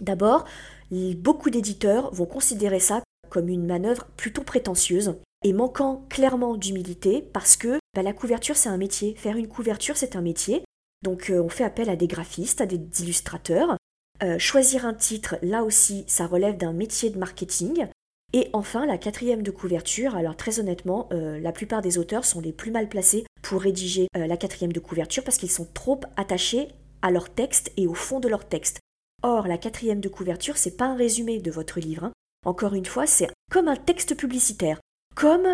D'abord, 0.00 0.46
beaucoup 0.90 1.50
d'éditeurs 1.50 2.12
vont 2.14 2.26
considérer 2.26 2.80
ça 2.80 3.02
comme 3.28 3.48
une 3.48 3.66
manœuvre 3.66 4.06
plutôt 4.16 4.42
prétentieuse 4.42 5.16
et 5.44 5.52
manquant 5.52 6.04
clairement 6.08 6.56
d'humilité 6.56 7.22
parce 7.32 7.56
que 7.56 7.78
bah, 7.94 8.02
la 8.02 8.12
couverture 8.12 8.56
c'est 8.56 8.68
un 8.68 8.76
métier. 8.78 9.14
Faire 9.16 9.36
une 9.36 9.48
couverture 9.48 9.96
c'est 9.96 10.16
un 10.16 10.22
métier. 10.22 10.64
Donc 11.02 11.30
euh, 11.30 11.42
on 11.42 11.48
fait 11.48 11.64
appel 11.64 11.90
à 11.90 11.96
des 11.96 12.06
graphistes, 12.06 12.60
à 12.60 12.66
des 12.66 12.80
illustrateurs 13.02 13.76
euh, 14.22 14.38
choisir 14.38 14.86
un 14.86 14.94
titre, 14.94 15.36
là 15.42 15.62
aussi, 15.62 16.04
ça 16.06 16.26
relève 16.26 16.56
d'un 16.56 16.72
métier 16.72 17.10
de 17.10 17.18
marketing. 17.18 17.86
Et 18.32 18.48
enfin, 18.52 18.86
la 18.86 18.98
quatrième 18.98 19.42
de 19.42 19.50
couverture. 19.50 20.16
Alors 20.16 20.36
très 20.36 20.58
honnêtement, 20.58 21.08
euh, 21.12 21.38
la 21.38 21.52
plupart 21.52 21.82
des 21.82 21.98
auteurs 21.98 22.24
sont 22.24 22.40
les 22.40 22.52
plus 22.52 22.70
mal 22.70 22.88
placés 22.88 23.24
pour 23.42 23.60
rédiger 23.60 24.08
la 24.14 24.36
quatrième 24.36 24.72
de 24.72 24.80
couverture 24.80 25.22
parce 25.22 25.36
qu'ils 25.36 25.50
sont 25.50 25.68
trop 25.72 26.00
attachés 26.16 26.68
à 27.02 27.10
leur 27.10 27.30
texte 27.30 27.70
et 27.76 27.86
au 27.86 27.94
fond 27.94 28.18
de 28.18 28.28
leur 28.28 28.48
texte. 28.48 28.80
Or, 29.22 29.46
la 29.46 29.58
quatrième 29.58 30.00
de 30.00 30.08
couverture, 30.08 30.56
c'est 30.56 30.76
pas 30.76 30.86
un 30.86 30.96
résumé 30.96 31.38
de 31.38 31.50
votre 31.50 31.78
livre. 31.78 32.04
Hein. 32.04 32.12
Encore 32.44 32.74
une 32.74 32.86
fois, 32.86 33.06
c'est 33.06 33.28
comme 33.52 33.68
un 33.68 33.76
texte 33.76 34.16
publicitaire. 34.16 34.80
Comme, 35.14 35.46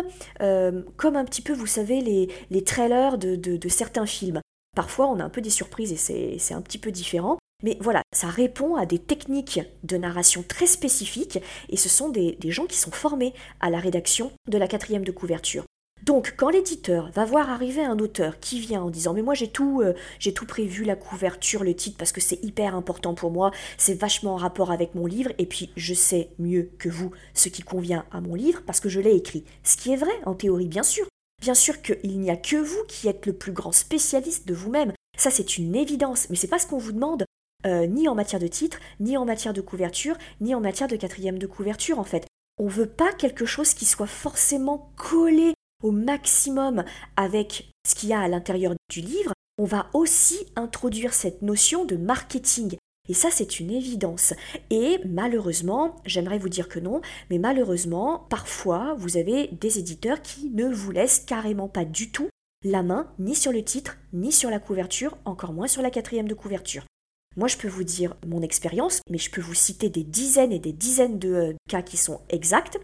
comme 0.97 1.15
un 1.15 1.23
petit 1.23 1.41
peu, 1.41 1.53
vous 1.53 1.67
savez, 1.67 2.01
les, 2.49 2.63
trailers 2.63 3.17
de 3.17 3.69
certains 3.69 4.05
films. 4.05 4.41
Parfois, 4.75 5.07
on 5.07 5.19
a 5.19 5.23
un 5.23 5.29
peu 5.29 5.41
des 5.41 5.49
surprises 5.49 6.09
et 6.09 6.37
c'est 6.39 6.53
un 6.53 6.61
petit 6.61 6.77
peu 6.77 6.91
différent. 6.91 7.37
Mais 7.63 7.77
voilà, 7.79 8.01
ça 8.13 8.27
répond 8.27 8.75
à 8.75 8.85
des 8.85 8.99
techniques 8.99 9.61
de 9.83 9.97
narration 9.97 10.43
très 10.45 10.67
spécifiques 10.67 11.39
et 11.69 11.77
ce 11.77 11.89
sont 11.89 12.09
des, 12.09 12.37
gens 12.43 12.65
qui 12.65 12.77
sont 12.77 12.91
formés 12.91 13.33
à 13.61 13.69
la 13.69 13.79
rédaction 13.79 14.31
de 14.47 14.57
la 14.57 14.67
quatrième 14.67 15.05
de 15.05 15.11
couverture. 15.11 15.63
Donc, 16.03 16.33
quand 16.35 16.49
l'éditeur 16.49 17.09
va 17.11 17.23
voir 17.23 17.49
arriver 17.49 17.81
un 17.81 17.97
auteur 17.97 18.41
qui 18.41 18.59
vient 18.59 18.81
en 18.81 18.89
disant 18.89 19.13
Mais 19.13 19.21
moi, 19.21 19.35
j'ai 19.35 19.47
tout, 19.47 19.81
euh, 19.81 19.93
j'ai 20.19 20.33
tout 20.33 20.45
prévu, 20.45 20.83
la 20.83 20.97
couverture, 20.97 21.63
le 21.63 21.73
titre, 21.73 21.95
parce 21.97 22.11
que 22.11 22.19
c'est 22.19 22.43
hyper 22.43 22.75
important 22.75 23.13
pour 23.13 23.31
moi, 23.31 23.51
c'est 23.77 23.97
vachement 23.97 24.33
en 24.33 24.37
rapport 24.37 24.69
avec 24.69 24.95
mon 24.95 25.05
livre, 25.05 25.31
et 25.37 25.45
puis 25.45 25.71
je 25.77 25.93
sais 25.93 26.31
mieux 26.39 26.71
que 26.77 26.89
vous 26.89 27.11
ce 27.33 27.47
qui 27.47 27.61
convient 27.61 28.03
à 28.11 28.19
mon 28.19 28.35
livre 28.35 28.63
parce 28.65 28.81
que 28.81 28.89
je 28.89 28.99
l'ai 28.99 29.15
écrit. 29.15 29.45
Ce 29.63 29.77
qui 29.77 29.93
est 29.93 29.95
vrai, 29.95 30.11
en 30.25 30.33
théorie, 30.33 30.67
bien 30.67 30.83
sûr. 30.83 31.05
Bien 31.43 31.55
sûr 31.55 31.81
qu'il 31.81 32.21
n'y 32.21 32.31
a 32.31 32.37
que 32.37 32.55
vous 32.55 32.85
qui 32.87 33.09
êtes 33.09 33.25
le 33.25 33.33
plus 33.33 33.51
grand 33.51 33.73
spécialiste 33.73 34.47
de 34.47 34.53
vous-même. 34.53 34.93
Ça, 35.17 35.29
c'est 35.29 35.57
une 35.57 35.75
évidence, 35.75 36.29
mais 36.29 36.37
c'est 36.37 36.47
pas 36.47 36.57
ce 36.57 36.65
qu'on 36.65 36.77
vous 36.77 36.93
demande. 36.93 37.25
Euh, 37.65 37.85
ni 37.85 38.07
en 38.07 38.15
matière 38.15 38.39
de 38.39 38.47
titre, 38.47 38.79
ni 39.01 39.17
en 39.17 39.25
matière 39.25 39.53
de 39.53 39.59
couverture, 39.59 40.15
ni 40.39 40.55
en 40.55 40.61
matière 40.61 40.87
de 40.87 40.95
quatrième 40.95 41.37
de 41.37 41.45
couverture, 41.45 41.99
en 41.99 42.05
fait. 42.05 42.25
On 42.57 42.69
veut 42.69 42.87
pas 42.87 43.11
quelque 43.11 43.45
chose 43.45 43.73
qui 43.73 43.83
soit 43.83 44.07
forcément 44.07 44.93
collé 44.95 45.53
au 45.83 45.91
maximum 45.91 46.85
avec 47.17 47.69
ce 47.85 47.95
qu'il 47.95 48.07
y 48.07 48.13
a 48.13 48.21
à 48.21 48.29
l'intérieur 48.29 48.73
du 48.89 49.01
livre, 49.01 49.33
on 49.57 49.65
va 49.65 49.89
aussi 49.93 50.45
introduire 50.55 51.13
cette 51.13 51.41
notion 51.41 51.83
de 51.83 51.97
marketing. 51.97 52.77
Et 53.09 53.13
ça, 53.13 53.29
c'est 53.31 53.59
une 53.59 53.69
évidence. 53.69 54.33
Et 54.69 54.99
malheureusement, 55.05 55.95
j'aimerais 56.05 56.37
vous 56.37 56.49
dire 56.49 56.69
que 56.69 56.79
non, 56.79 57.01
mais 57.29 57.37
malheureusement, 57.37 58.25
parfois, 58.29 58.95
vous 58.97 59.17
avez 59.17 59.47
des 59.47 59.77
éditeurs 59.77 60.21
qui 60.21 60.49
ne 60.49 60.69
vous 60.69 60.91
laissent 60.91 61.19
carrément 61.19 61.67
pas 61.67 61.85
du 61.85 62.11
tout 62.11 62.29
la 62.63 62.81
main, 62.81 63.11
ni 63.19 63.35
sur 63.35 63.51
le 63.51 63.63
titre, 63.63 63.97
ni 64.13 64.31
sur 64.31 64.49
la 64.49 64.59
couverture, 64.59 65.17
encore 65.25 65.51
moins 65.51 65.67
sur 65.67 65.81
la 65.81 65.91
quatrième 65.91 66.29
de 66.29 66.33
couverture. 66.33 66.85
Moi, 67.35 67.49
je 67.49 67.57
peux 67.57 67.67
vous 67.67 67.83
dire 67.83 68.15
mon 68.25 68.41
expérience, 68.41 69.01
mais 69.09 69.17
je 69.17 69.31
peux 69.31 69.41
vous 69.41 69.53
citer 69.53 69.89
des 69.89 70.03
dizaines 70.03 70.53
et 70.53 70.59
des 70.59 70.71
dizaines 70.71 71.19
de 71.19 71.33
euh, 71.33 71.53
cas 71.67 71.81
qui 71.81 71.97
sont 71.97 72.21
exacts. 72.29 72.79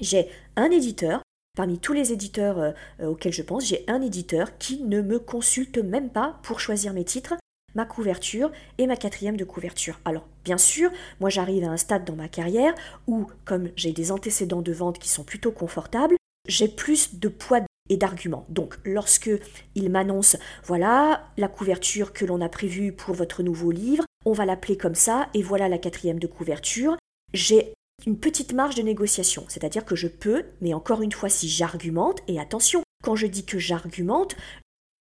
J'ai 0.00 0.28
un 0.56 0.70
éditeur 0.70 1.22
Parmi 1.58 1.80
tous 1.80 1.92
les 1.92 2.12
éditeurs 2.12 2.60
euh, 2.60 2.70
euh, 3.00 3.06
auxquels 3.06 3.32
je 3.32 3.42
pense, 3.42 3.66
j'ai 3.66 3.82
un 3.88 4.00
éditeur 4.00 4.58
qui 4.58 4.80
ne 4.84 5.02
me 5.02 5.18
consulte 5.18 5.78
même 5.78 6.08
pas 6.08 6.38
pour 6.44 6.60
choisir 6.60 6.92
mes 6.92 7.04
titres, 7.04 7.34
ma 7.78 7.86
couverture 7.86 8.50
et 8.76 8.88
ma 8.88 8.96
quatrième 8.96 9.36
de 9.36 9.44
couverture. 9.44 10.00
Alors, 10.04 10.26
bien 10.44 10.58
sûr, 10.58 10.90
moi 11.20 11.30
j'arrive 11.30 11.62
à 11.62 11.68
un 11.68 11.76
stade 11.76 12.04
dans 12.04 12.16
ma 12.16 12.28
carrière 12.28 12.74
où, 13.06 13.28
comme 13.44 13.70
j'ai 13.76 13.92
des 13.92 14.10
antécédents 14.10 14.62
de 14.62 14.72
vente 14.72 14.98
qui 14.98 15.08
sont 15.08 15.22
plutôt 15.22 15.52
confortables, 15.52 16.16
j'ai 16.48 16.66
plus 16.66 17.14
de 17.20 17.28
poids 17.28 17.60
et 17.88 17.96
d'arguments. 17.96 18.46
Donc, 18.48 18.78
lorsque 18.84 19.30
il 19.76 19.90
m'annonce, 19.90 20.36
voilà 20.64 21.30
la 21.36 21.46
couverture 21.46 22.12
que 22.12 22.24
l'on 22.24 22.40
a 22.40 22.48
prévue 22.48 22.92
pour 22.92 23.14
votre 23.14 23.44
nouveau 23.44 23.70
livre, 23.70 24.04
on 24.26 24.32
va 24.32 24.44
l'appeler 24.44 24.76
comme 24.76 24.96
ça, 24.96 25.28
et 25.32 25.42
voilà 25.42 25.68
la 25.68 25.78
quatrième 25.78 26.18
de 26.18 26.26
couverture, 26.26 26.96
j'ai 27.32 27.74
une 28.06 28.18
petite 28.18 28.52
marge 28.52 28.74
de 28.74 28.82
négociation. 28.82 29.44
C'est-à-dire 29.48 29.84
que 29.84 29.96
je 29.96 30.08
peux, 30.08 30.44
mais 30.60 30.74
encore 30.74 31.02
une 31.02 31.12
fois, 31.12 31.28
si 31.28 31.48
j'argumente, 31.48 32.18
et 32.26 32.40
attention, 32.40 32.82
quand 33.04 33.14
je 33.14 33.28
dis 33.28 33.44
que 33.44 33.58
j'argumente, 33.58 34.34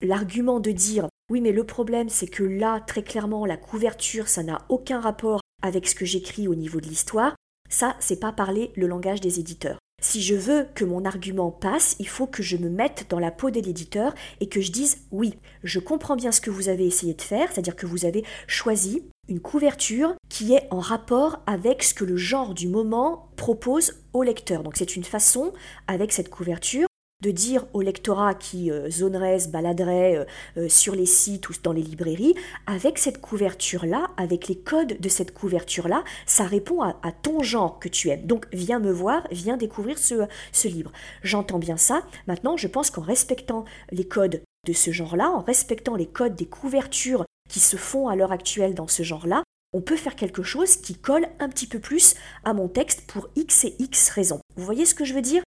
l'argument 0.01 0.59
de 0.59 0.71
dire 0.71 1.07
oui, 1.29 1.41
mais 1.41 1.51
le 1.51 1.65
problème, 1.65 2.09
c'est 2.09 2.27
que 2.27 2.43
là, 2.43 2.79
très 2.79 3.03
clairement, 3.03 3.45
la 3.45 3.57
couverture, 3.57 4.29
ça 4.29 4.43
n'a 4.43 4.65
aucun 4.69 5.01
rapport 5.01 5.41
avec 5.61 5.87
ce 5.87 5.95
que 5.95 6.05
j'écris 6.05 6.47
au 6.47 6.55
niveau 6.55 6.79
de 6.79 6.87
l'histoire, 6.87 7.35
ça, 7.69 7.97
c'est 7.99 8.19
pas 8.19 8.31
parler 8.31 8.71
le 8.75 8.87
langage 8.87 9.19
des 9.19 9.39
éditeurs. 9.39 9.79
Si 10.01 10.21
je 10.21 10.35
veux 10.35 10.67
que 10.75 10.85
mon 10.85 11.05
argument 11.05 11.49
passe, 11.49 11.95
il 11.99 12.07
faut 12.07 12.27
que 12.27 12.43
je 12.43 12.55
me 12.55 12.69
mette 12.69 13.07
dans 13.09 13.19
la 13.19 13.31
peau 13.31 13.49
de 13.49 13.59
l'éditeur 13.59 14.13
et 14.39 14.47
que 14.47 14.61
je 14.61 14.71
dise 14.71 14.99
oui, 15.11 15.33
je 15.63 15.79
comprends 15.79 16.15
bien 16.15 16.31
ce 16.31 16.39
que 16.39 16.51
vous 16.51 16.69
avez 16.69 16.85
essayé 16.85 17.15
de 17.15 17.21
faire, 17.21 17.51
c'est-à-dire 17.51 17.75
que 17.75 17.87
vous 17.87 18.05
avez 18.05 18.23
choisi 18.45 19.03
une 19.27 19.39
couverture 19.39 20.13
qui 20.29 20.53
est 20.53 20.67
en 20.69 20.79
rapport 20.79 21.39
avec 21.47 21.83
ce 21.83 21.95
que 21.95 22.05
le 22.05 22.15
genre 22.15 22.53
du 22.53 22.67
moment 22.67 23.31
propose 23.37 23.95
au 24.13 24.21
lecteur. 24.21 24.61
Donc 24.61 24.77
c'est 24.77 24.95
une 24.95 25.03
façon, 25.03 25.51
avec 25.87 26.13
cette 26.13 26.29
couverture, 26.29 26.86
de 27.21 27.31
dire 27.31 27.65
au 27.73 27.81
lectorat 27.81 28.35
qui 28.35 28.69
euh, 28.71 28.89
zonerait, 28.91 29.39
se 29.39 29.47
baladerait 29.47 30.17
euh, 30.17 30.25
euh, 30.57 30.69
sur 30.69 30.93
les 30.93 31.07
sites 31.07 31.49
ou 31.49 31.53
dans 31.63 31.71
les 31.71 31.81
librairies, 31.81 32.35
avec 32.67 32.99
cette 32.99 33.19
couverture-là, 33.21 34.07
avec 34.17 34.47
les 34.47 34.57
codes 34.57 34.99
de 34.99 35.09
cette 35.09 35.33
couverture-là, 35.33 36.03
ça 36.27 36.43
répond 36.43 36.83
à, 36.83 36.93
ton 37.23 37.41
genre 37.41 37.79
que 37.79 37.89
tu 37.89 38.09
aimes. 38.09 38.27
Donc 38.27 38.45
viens 38.53 38.79
me 38.79 38.91
voir, 38.91 39.27
viens 39.31 39.57
découvrir 39.57 39.97
ce, 39.97 40.27
ce 40.51 40.67
livre. 40.67 40.91
J'entends 41.23 41.59
bien 41.59 41.77
ça. 41.77 42.03
Maintenant, 42.27 42.55
je 42.55 42.67
pense 42.67 42.91
qu'en 42.91 43.01
respectant 43.01 43.65
les 43.91 44.07
codes 44.07 44.43
de 44.67 44.73
ce 44.73 44.91
genre-là, 44.91 45.31
en 45.31 45.41
respectant 45.41 45.95
les 45.95 46.05
codes 46.05 46.35
des 46.35 46.45
couvertures 46.45 47.25
qui 47.49 47.59
se 47.59 47.77
font 47.77 48.09
à 48.09 48.15
l'heure 48.15 48.31
actuelle 48.31 48.75
dans 48.75 48.87
ce 48.87 49.01
genre-là, 49.01 49.43
on 49.73 49.81
peut 49.81 49.95
faire 49.95 50.15
quelque 50.15 50.43
chose 50.43 50.77
qui 50.77 50.95
colle 50.95 51.27
un 51.39 51.49
petit 51.49 51.67
peu 51.67 51.79
plus 51.79 52.15
à 52.43 52.53
mon 52.53 52.67
texte 52.67 53.01
pour 53.07 53.29
X 53.35 53.65
et 53.65 53.75
X 53.79 54.09
raisons. 54.09 54.39
Vous 54.55 54.65
voyez 54.65 54.85
ce 54.85 54.95
que 54.95 55.05
je 55.05 55.13
veux 55.13 55.21
dire? 55.21 55.43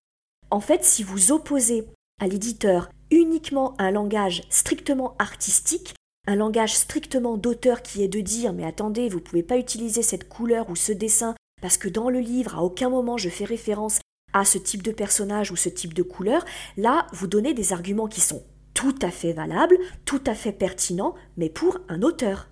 En 0.52 0.62
fait, 0.62 0.84
si 0.84 1.04
vous 1.04 1.32
opposez 1.32 1.86
à 2.20 2.28
l'éditeur 2.28 2.90
uniquement 3.12 3.76
un 3.80 3.92
langage 3.92 4.44
strictement 4.50 5.16
artistique, 5.20 5.94
un 6.28 6.36
langage 6.36 6.76
strictement 6.76 7.38
d'auteur 7.38 7.82
qui 7.82 8.04
est 8.04 8.08
de 8.08 8.20
dire 8.20 8.54
mais 8.54 8.66
attendez, 8.66 9.10
vous 9.10 9.20
ne 9.20 9.24
pouvez 9.24 9.44
pas 9.44 9.58
utiliser 9.58 10.02
cette 10.02 10.28
couleur 10.28 10.70
ou 10.70 10.76
ce 10.76 10.92
dessin 10.92 11.36
parce 11.62 11.78
que 11.78 11.90
dans 11.90 12.10
le 12.10 12.20
livre, 12.20 12.56
à 12.56 12.64
aucun 12.64 12.90
moment 12.90 13.18
je 13.18 13.30
fais 13.30 13.46
référence 13.46 14.00
à 14.34 14.44
ce 14.46 14.58
type 14.58 14.84
de 14.84 14.92
personnage 14.92 15.52
ou 15.52 15.56
ce 15.56 15.70
type 15.70 15.94
de 15.94 16.04
couleur, 16.04 16.46
là, 16.78 17.08
vous 17.14 17.28
donnez 17.28 17.54
des 17.54 17.74
arguments 17.74 18.08
qui 18.08 18.22
sont 18.22 18.44
tout 18.74 18.96
à 19.02 19.12
fait 19.12 19.34
valable, 19.34 19.78
tout 20.06 20.22
à 20.26 20.36
fait 20.36 20.52
pertinent, 20.52 21.16
mais 21.38 21.50
pour 21.50 21.80
un 21.90 22.02
auteur. 22.02 22.48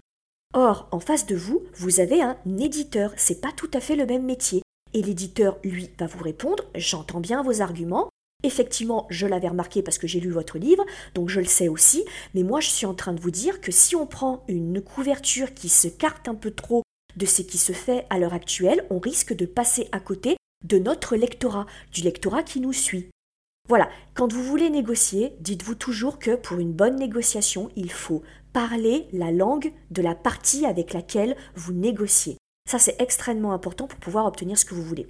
Or, 0.54 0.88
en 0.92 1.00
face 1.00 1.26
de 1.26 1.36
vous, 1.36 1.64
vous 1.76 2.00
avez 2.00 2.22
un 2.22 2.38
éditeur, 2.60 3.14
c'est 3.16 3.42
pas 3.42 3.52
tout 3.56 3.70
à 3.74 3.80
fait 3.80 3.96
le 3.96 4.06
même 4.06 4.26
métier. 4.26 4.62
Et 4.94 5.02
l'éditeur, 5.02 5.58
lui, 5.64 5.90
va 6.00 6.08
vous 6.08 6.24
répondre 6.24 6.64
J'entends 6.76 7.20
bien 7.20 7.44
vos 7.44 7.62
arguments. 7.62 8.10
Effectivement, 8.44 9.08
je 9.10 9.26
l'avais 9.26 9.48
remarqué 9.48 9.82
parce 9.82 9.98
que 9.98 10.06
j'ai 10.08 10.20
lu 10.20 10.30
votre 10.30 10.60
livre, 10.60 10.86
donc 11.16 11.28
je 11.28 11.40
le 11.40 11.48
sais 11.48 11.68
aussi, 11.68 12.06
mais 12.36 12.44
moi 12.44 12.60
je 12.60 12.70
suis 12.70 12.86
en 12.86 12.94
train 12.94 13.14
de 13.14 13.20
vous 13.20 13.32
dire 13.32 13.62
que 13.62 13.72
si 13.72 13.96
on 13.96 14.06
prend 14.06 14.44
une 14.48 14.80
couverture 14.80 15.56
qui 15.56 15.70
se 15.70 15.88
carte 15.88 16.28
un 16.28 16.36
peu 16.36 16.52
trop 16.52 16.84
de 17.16 17.26
ce 17.26 17.42
qui 17.42 17.58
se 17.58 17.74
fait 17.74 18.06
à 18.12 18.20
l'heure 18.20 18.36
actuelle, 18.36 18.86
on 18.92 19.00
risque 19.00 19.36
de 19.36 19.48
passer 19.48 19.90
à 19.92 20.00
côté 20.00 20.38
de 20.64 20.78
notre 20.78 21.16
lectorat, 21.16 21.66
du 21.92 22.02
lectorat 22.02 22.44
qui 22.44 22.60
nous 22.62 22.74
suit. 22.74 23.10
Voilà, 23.68 23.90
quand 24.14 24.32
vous 24.32 24.44
voulez 24.44 24.70
négocier, 24.70 25.34
dites-vous 25.40 25.76
toujours 25.76 26.20
que 26.20 26.36
pour 26.36 26.60
une 26.60 26.74
bonne 26.74 26.96
négociation, 26.96 27.70
il 27.76 27.92
faut 27.92 28.22
parler 28.54 29.08
la 29.12 29.32
langue 29.32 29.74
de 29.92 30.02
la 30.02 30.16
partie 30.16 30.66
avec 30.66 30.94
laquelle 30.94 31.36
vous 31.56 31.74
négociez. 31.74 32.38
Ça, 32.68 32.80
c'est 32.80 33.02
extrêmement 33.02 33.54
important 33.54 33.88
pour 33.88 34.00
pouvoir 34.00 34.26
obtenir 34.26 34.58
ce 34.58 34.66
que 34.66 34.76
vous 34.76 34.84
voulez. 34.84 35.08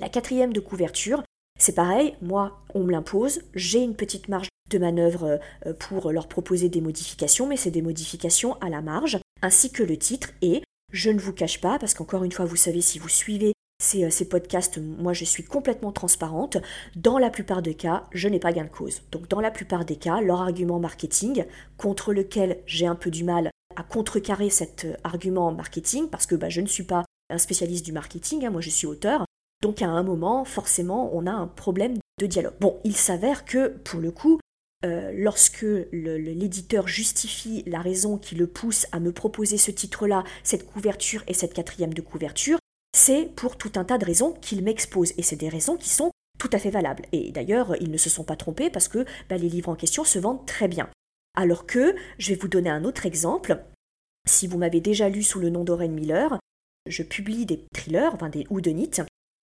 La 0.00 0.08
quatrième 0.08 0.52
de 0.52 0.60
couverture, 0.60 1.22
c'est 1.58 1.74
pareil, 1.74 2.14
moi, 2.20 2.60
on 2.74 2.84
me 2.84 2.92
l'impose, 2.92 3.40
j'ai 3.54 3.80
une 3.80 3.96
petite 3.96 4.28
marge 4.28 4.48
de 4.70 4.78
manœuvre 4.78 5.40
euh, 5.66 5.72
pour 5.74 6.12
leur 6.12 6.28
proposer 6.28 6.68
des 6.68 6.80
modifications, 6.80 7.46
mais 7.46 7.56
c'est 7.56 7.70
des 7.70 7.82
modifications 7.82 8.54
à 8.60 8.68
la 8.68 8.82
marge, 8.82 9.18
ainsi 9.42 9.72
que 9.72 9.82
le 9.82 9.96
titre, 9.96 10.30
et 10.42 10.62
je 10.92 11.10
ne 11.10 11.20
vous 11.20 11.32
cache 11.32 11.60
pas, 11.60 11.78
parce 11.78 11.94
qu'encore 11.94 12.24
une 12.24 12.32
fois, 12.32 12.44
vous 12.44 12.56
savez, 12.56 12.80
si 12.80 12.98
vous 12.98 13.08
suivez 13.08 13.54
euh, 13.94 14.10
ces, 14.10 14.28
podcasts, 14.28 14.78
moi 14.78 15.12
je 15.12 15.24
suis 15.24 15.44
complètement 15.44 15.92
transparente. 15.92 16.56
Dans 16.96 17.18
la 17.18 17.30
plupart 17.30 17.62
des 17.62 17.74
cas, 17.74 18.08
je 18.12 18.28
n'ai 18.28 18.40
pas 18.40 18.52
gain 18.52 18.64
de 18.64 18.68
cause. 18.68 19.02
Donc 19.12 19.28
dans 19.28 19.40
la 19.40 19.52
plupart 19.52 19.84
des 19.84 19.96
cas, 19.96 20.20
leur 20.20 20.40
argument 20.40 20.80
marketing, 20.80 21.44
contre 21.76 22.12
lequel 22.12 22.58
j'ai 22.66 22.86
un 22.86 22.96
peu 22.96 23.10
du 23.10 23.22
mal 23.22 23.50
à 23.76 23.82
contrecarrer 23.82 24.50
cet 24.50 24.84
euh, 24.84 24.94
argument 25.04 25.52
marketing, 25.52 26.08
parce 26.08 26.26
que 26.26 26.34
bah, 26.34 26.48
je 26.48 26.60
ne 26.60 26.66
suis 26.66 26.84
pas 26.84 27.04
un 27.30 27.38
spécialiste 27.38 27.84
du 27.84 27.92
marketing, 27.92 28.44
hein, 28.44 28.50
moi 28.50 28.60
je 28.60 28.70
suis 28.70 28.86
auteur. 28.86 29.24
Donc 29.62 29.82
à 29.82 29.88
un 29.88 30.02
moment, 30.02 30.44
forcément, 30.44 31.10
on 31.12 31.26
a 31.26 31.32
un 31.32 31.46
problème 31.46 31.98
de 32.20 32.26
dialogue. 32.26 32.54
Bon, 32.60 32.80
il 32.84 32.96
s'avère 32.96 33.44
que, 33.44 33.68
pour 33.68 34.00
le 34.00 34.10
coup, 34.10 34.38
euh, 34.84 35.12
lorsque 35.12 35.66
l'éditeur 35.92 36.86
justifie 36.86 37.64
la 37.66 37.80
raison 37.80 38.16
qui 38.16 38.36
le 38.36 38.46
pousse 38.46 38.86
à 38.92 39.00
me 39.00 39.12
proposer 39.12 39.58
ce 39.58 39.72
titre-là, 39.72 40.22
cette 40.44 40.66
couverture 40.66 41.24
et 41.26 41.34
cette 41.34 41.54
quatrième 41.54 41.92
de 41.92 42.02
couverture, 42.02 42.58
c'est 42.96 43.26
pour 43.34 43.56
tout 43.58 43.72
un 43.74 43.84
tas 43.84 43.98
de 43.98 44.04
raisons 44.04 44.34
qu'il 44.40 44.62
m'expose. 44.62 45.12
Et 45.18 45.22
c'est 45.22 45.36
des 45.36 45.48
raisons 45.48 45.76
qui 45.76 45.88
sont 45.88 46.12
tout 46.38 46.50
à 46.52 46.58
fait 46.58 46.70
valables. 46.70 47.06
Et 47.10 47.32
d'ailleurs, 47.32 47.74
ils 47.80 47.90
ne 47.90 47.96
se 47.96 48.08
sont 48.08 48.24
pas 48.24 48.36
trompés 48.36 48.70
parce 48.70 48.86
que 48.86 49.04
bah, 49.28 49.36
les 49.36 49.48
livres 49.48 49.68
en 49.68 49.74
question 49.74 50.04
se 50.04 50.20
vendent 50.20 50.46
très 50.46 50.68
bien. 50.68 50.88
Alors 51.38 51.66
que, 51.66 51.94
je 52.18 52.30
vais 52.30 52.34
vous 52.34 52.48
donner 52.48 52.68
un 52.68 52.82
autre 52.82 53.06
exemple. 53.06 53.62
Si 54.28 54.48
vous 54.48 54.58
m'avez 54.58 54.80
déjà 54.80 55.08
lu 55.08 55.22
sous 55.22 55.38
le 55.38 55.50
nom 55.50 55.62
d'Oren 55.62 55.92
Miller, 55.92 56.36
je 56.88 57.04
publie 57.04 57.46
des 57.46 57.64
thrillers, 57.72 58.12
enfin 58.12 58.28
des 58.28 58.44
whodunit, 58.50 58.90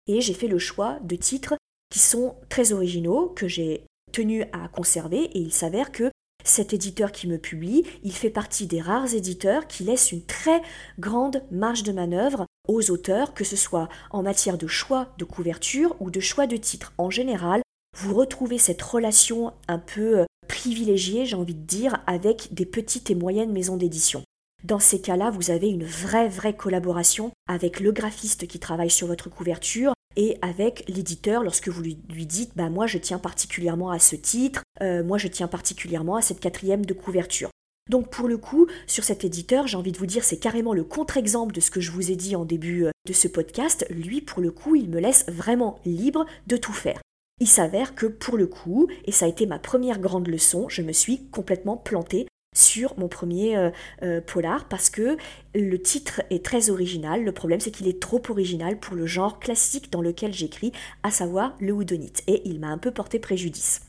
et 0.07 0.19
j'ai 0.19 0.33
fait 0.33 0.47
le 0.47 0.57
choix 0.57 0.97
de 1.03 1.15
titres 1.15 1.53
qui 1.91 1.99
sont 1.99 2.35
très 2.49 2.71
originaux, 2.71 3.29
que 3.29 3.47
j'ai 3.47 3.85
tenu 4.11 4.41
à 4.53 4.69
conserver, 4.69 5.19
et 5.19 5.37
il 5.37 5.53
s'avère 5.53 5.91
que 5.91 6.09
cet 6.43 6.73
éditeur 6.73 7.11
qui 7.11 7.27
me 7.27 7.37
publie, 7.37 7.83
il 8.01 8.13
fait 8.13 8.31
partie 8.31 8.65
des 8.65 8.81
rares 8.81 9.13
éditeurs 9.13 9.67
qui 9.67 9.83
laissent 9.83 10.11
une 10.11 10.25
très 10.25 10.63
grande 10.97 11.43
marge 11.51 11.83
de 11.83 11.91
manœuvre 11.91 12.47
aux 12.67 12.89
auteurs, 12.89 13.35
que 13.35 13.43
ce 13.43 13.55
soit 13.55 13.87
en 14.09 14.23
matière 14.23 14.57
de 14.57 14.65
choix 14.65 15.13
de 15.19 15.25
couverture 15.25 15.95
ou 15.99 16.09
de 16.09 16.19
choix 16.19 16.47
de 16.47 16.57
titre. 16.57 16.91
En 16.97 17.11
général, 17.11 17.61
vous 17.95 18.15
retrouvez 18.15 18.57
cette 18.57 18.81
relation 18.81 19.53
un 19.67 19.77
peu 19.77 20.21
euh, 20.21 20.25
privilégiée, 20.53 21.25
j'ai 21.25 21.35
envie 21.35 21.55
de 21.55 21.65
dire, 21.65 21.97
avec 22.05 22.53
des 22.53 22.67
petites 22.67 23.09
et 23.09 23.15
moyennes 23.15 23.51
maisons 23.51 23.75
d'édition. 23.75 24.23
Dans 24.63 24.79
ces 24.79 25.01
cas-là, 25.01 25.31
vous 25.31 25.49
avez 25.49 25.67
une 25.67 25.83
vraie, 25.83 26.29
vraie 26.29 26.55
collaboration 26.55 27.31
avec 27.47 27.79
le 27.79 27.91
graphiste 27.91 28.47
qui 28.47 28.59
travaille 28.59 28.91
sur 28.91 29.07
votre 29.07 29.29
couverture, 29.29 29.93
et 30.15 30.37
avec 30.43 30.85
l'éditeur 30.87 31.41
lorsque 31.41 31.69
vous 31.69 31.81
lui, 31.81 31.97
dites 32.27 32.51
bah 32.55 32.69
moi 32.69 32.85
je 32.85 32.99
tiens 32.99 33.17
particulièrement 33.17 33.89
à 33.89 33.97
ce 33.97 34.15
titre, 34.15 34.61
euh, 34.81 35.03
moi 35.03 35.17
je 35.17 35.27
tiens 35.27 35.47
particulièrement 35.47 36.17
à 36.17 36.21
cette 36.21 36.39
quatrième 36.39 36.85
de 36.85 36.93
couverture. 36.93 37.49
Donc 37.89 38.11
pour 38.11 38.27
le 38.27 38.37
coup, 38.37 38.67
sur 38.85 39.03
cet 39.03 39.25
éditeur, 39.25 39.65
j'ai 39.65 39.75
envie 39.75 39.91
de 39.91 39.97
vous 39.97 40.05
dire, 40.05 40.23
c'est 40.23 40.37
carrément 40.37 40.75
le 40.75 40.83
contre-exemple 40.83 41.53
de 41.55 41.61
ce 41.61 41.71
que 41.71 41.81
je 41.81 41.89
vous 41.89 42.11
ai 42.11 42.15
dit 42.15 42.35
en 42.35 42.45
début 42.45 42.85
euh, 42.85 42.91
de 43.07 43.13
ce 43.13 43.27
podcast. 43.27 43.87
Lui, 43.89 44.21
pour 44.21 44.41
le 44.41 44.51
coup, 44.51 44.75
il 44.75 44.87
me 44.87 44.99
laisse 44.99 45.25
vraiment 45.27 45.79
libre 45.83 46.27
de 46.45 46.57
tout 46.57 46.73
faire. 46.73 47.01
Il 47.39 47.47
s'avère 47.47 47.95
que 47.95 48.05
pour 48.05 48.37
le 48.37 48.47
coup, 48.47 48.87
et 49.05 49.11
ça 49.11 49.25
a 49.25 49.27
été 49.27 49.45
ma 49.45 49.59
première 49.59 49.99
grande 49.99 50.27
leçon, 50.27 50.69
je 50.69 50.81
me 50.81 50.91
suis 50.91 51.27
complètement 51.29 51.77
plantée 51.77 52.27
sur 52.55 52.97
mon 52.99 53.07
premier 53.07 53.57
euh, 53.57 53.71
euh, 54.03 54.21
polar 54.21 54.67
parce 54.67 54.89
que 54.89 55.17
le 55.55 55.81
titre 55.81 56.21
est 56.29 56.45
très 56.45 56.69
original. 56.69 57.23
Le 57.23 57.31
problème 57.31 57.59
c'est 57.59 57.71
qu'il 57.71 57.87
est 57.87 58.01
trop 58.01 58.21
original 58.29 58.79
pour 58.79 58.95
le 58.95 59.07
genre 59.07 59.39
classique 59.39 59.91
dans 59.91 60.01
lequel 60.01 60.33
j'écris, 60.33 60.71
à 61.01 61.11
savoir 61.11 61.55
le 61.59 61.73
houdonite, 61.73 62.23
et 62.27 62.41
il 62.45 62.59
m'a 62.59 62.67
un 62.67 62.77
peu 62.77 62.91
porté 62.91 63.19
préjudice. 63.19 63.81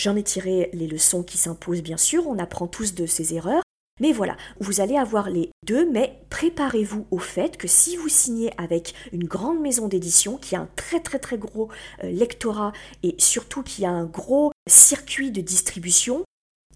J'en 0.00 0.14
ai 0.14 0.22
tiré 0.22 0.70
les 0.72 0.86
leçons 0.86 1.24
qui 1.24 1.38
s'imposent 1.38 1.82
bien 1.82 1.96
sûr, 1.96 2.28
on 2.28 2.38
apprend 2.38 2.68
tous 2.68 2.94
de 2.94 3.06
ses 3.06 3.34
erreurs, 3.34 3.62
mais 4.00 4.12
voilà, 4.12 4.36
vous 4.60 4.80
allez 4.80 4.96
avoir 4.96 5.30
les 5.30 5.50
deux, 5.66 5.90
mais 5.90 6.20
préparez-vous 6.30 7.06
au 7.10 7.18
fait 7.18 7.56
que 7.56 7.68
si 7.68 7.96
vous 7.96 8.08
signez 8.08 8.52
avec 8.58 8.94
une 9.12 9.24
grande 9.24 9.60
maison 9.60 9.88
d'édition 9.88 10.36
qui 10.36 10.56
a 10.56 10.60
un 10.60 10.68
très 10.76 11.00
très 11.00 11.18
très 11.18 11.38
gros 11.38 11.68
euh, 12.04 12.10
lectorat 12.10 12.72
et 13.02 13.14
surtout 13.18 13.62
qui 13.62 13.84
a 13.84 13.90
un 13.90 14.04
gros 14.04 14.52
circuit 14.68 15.30
de 15.30 15.40
distribution, 15.40 16.24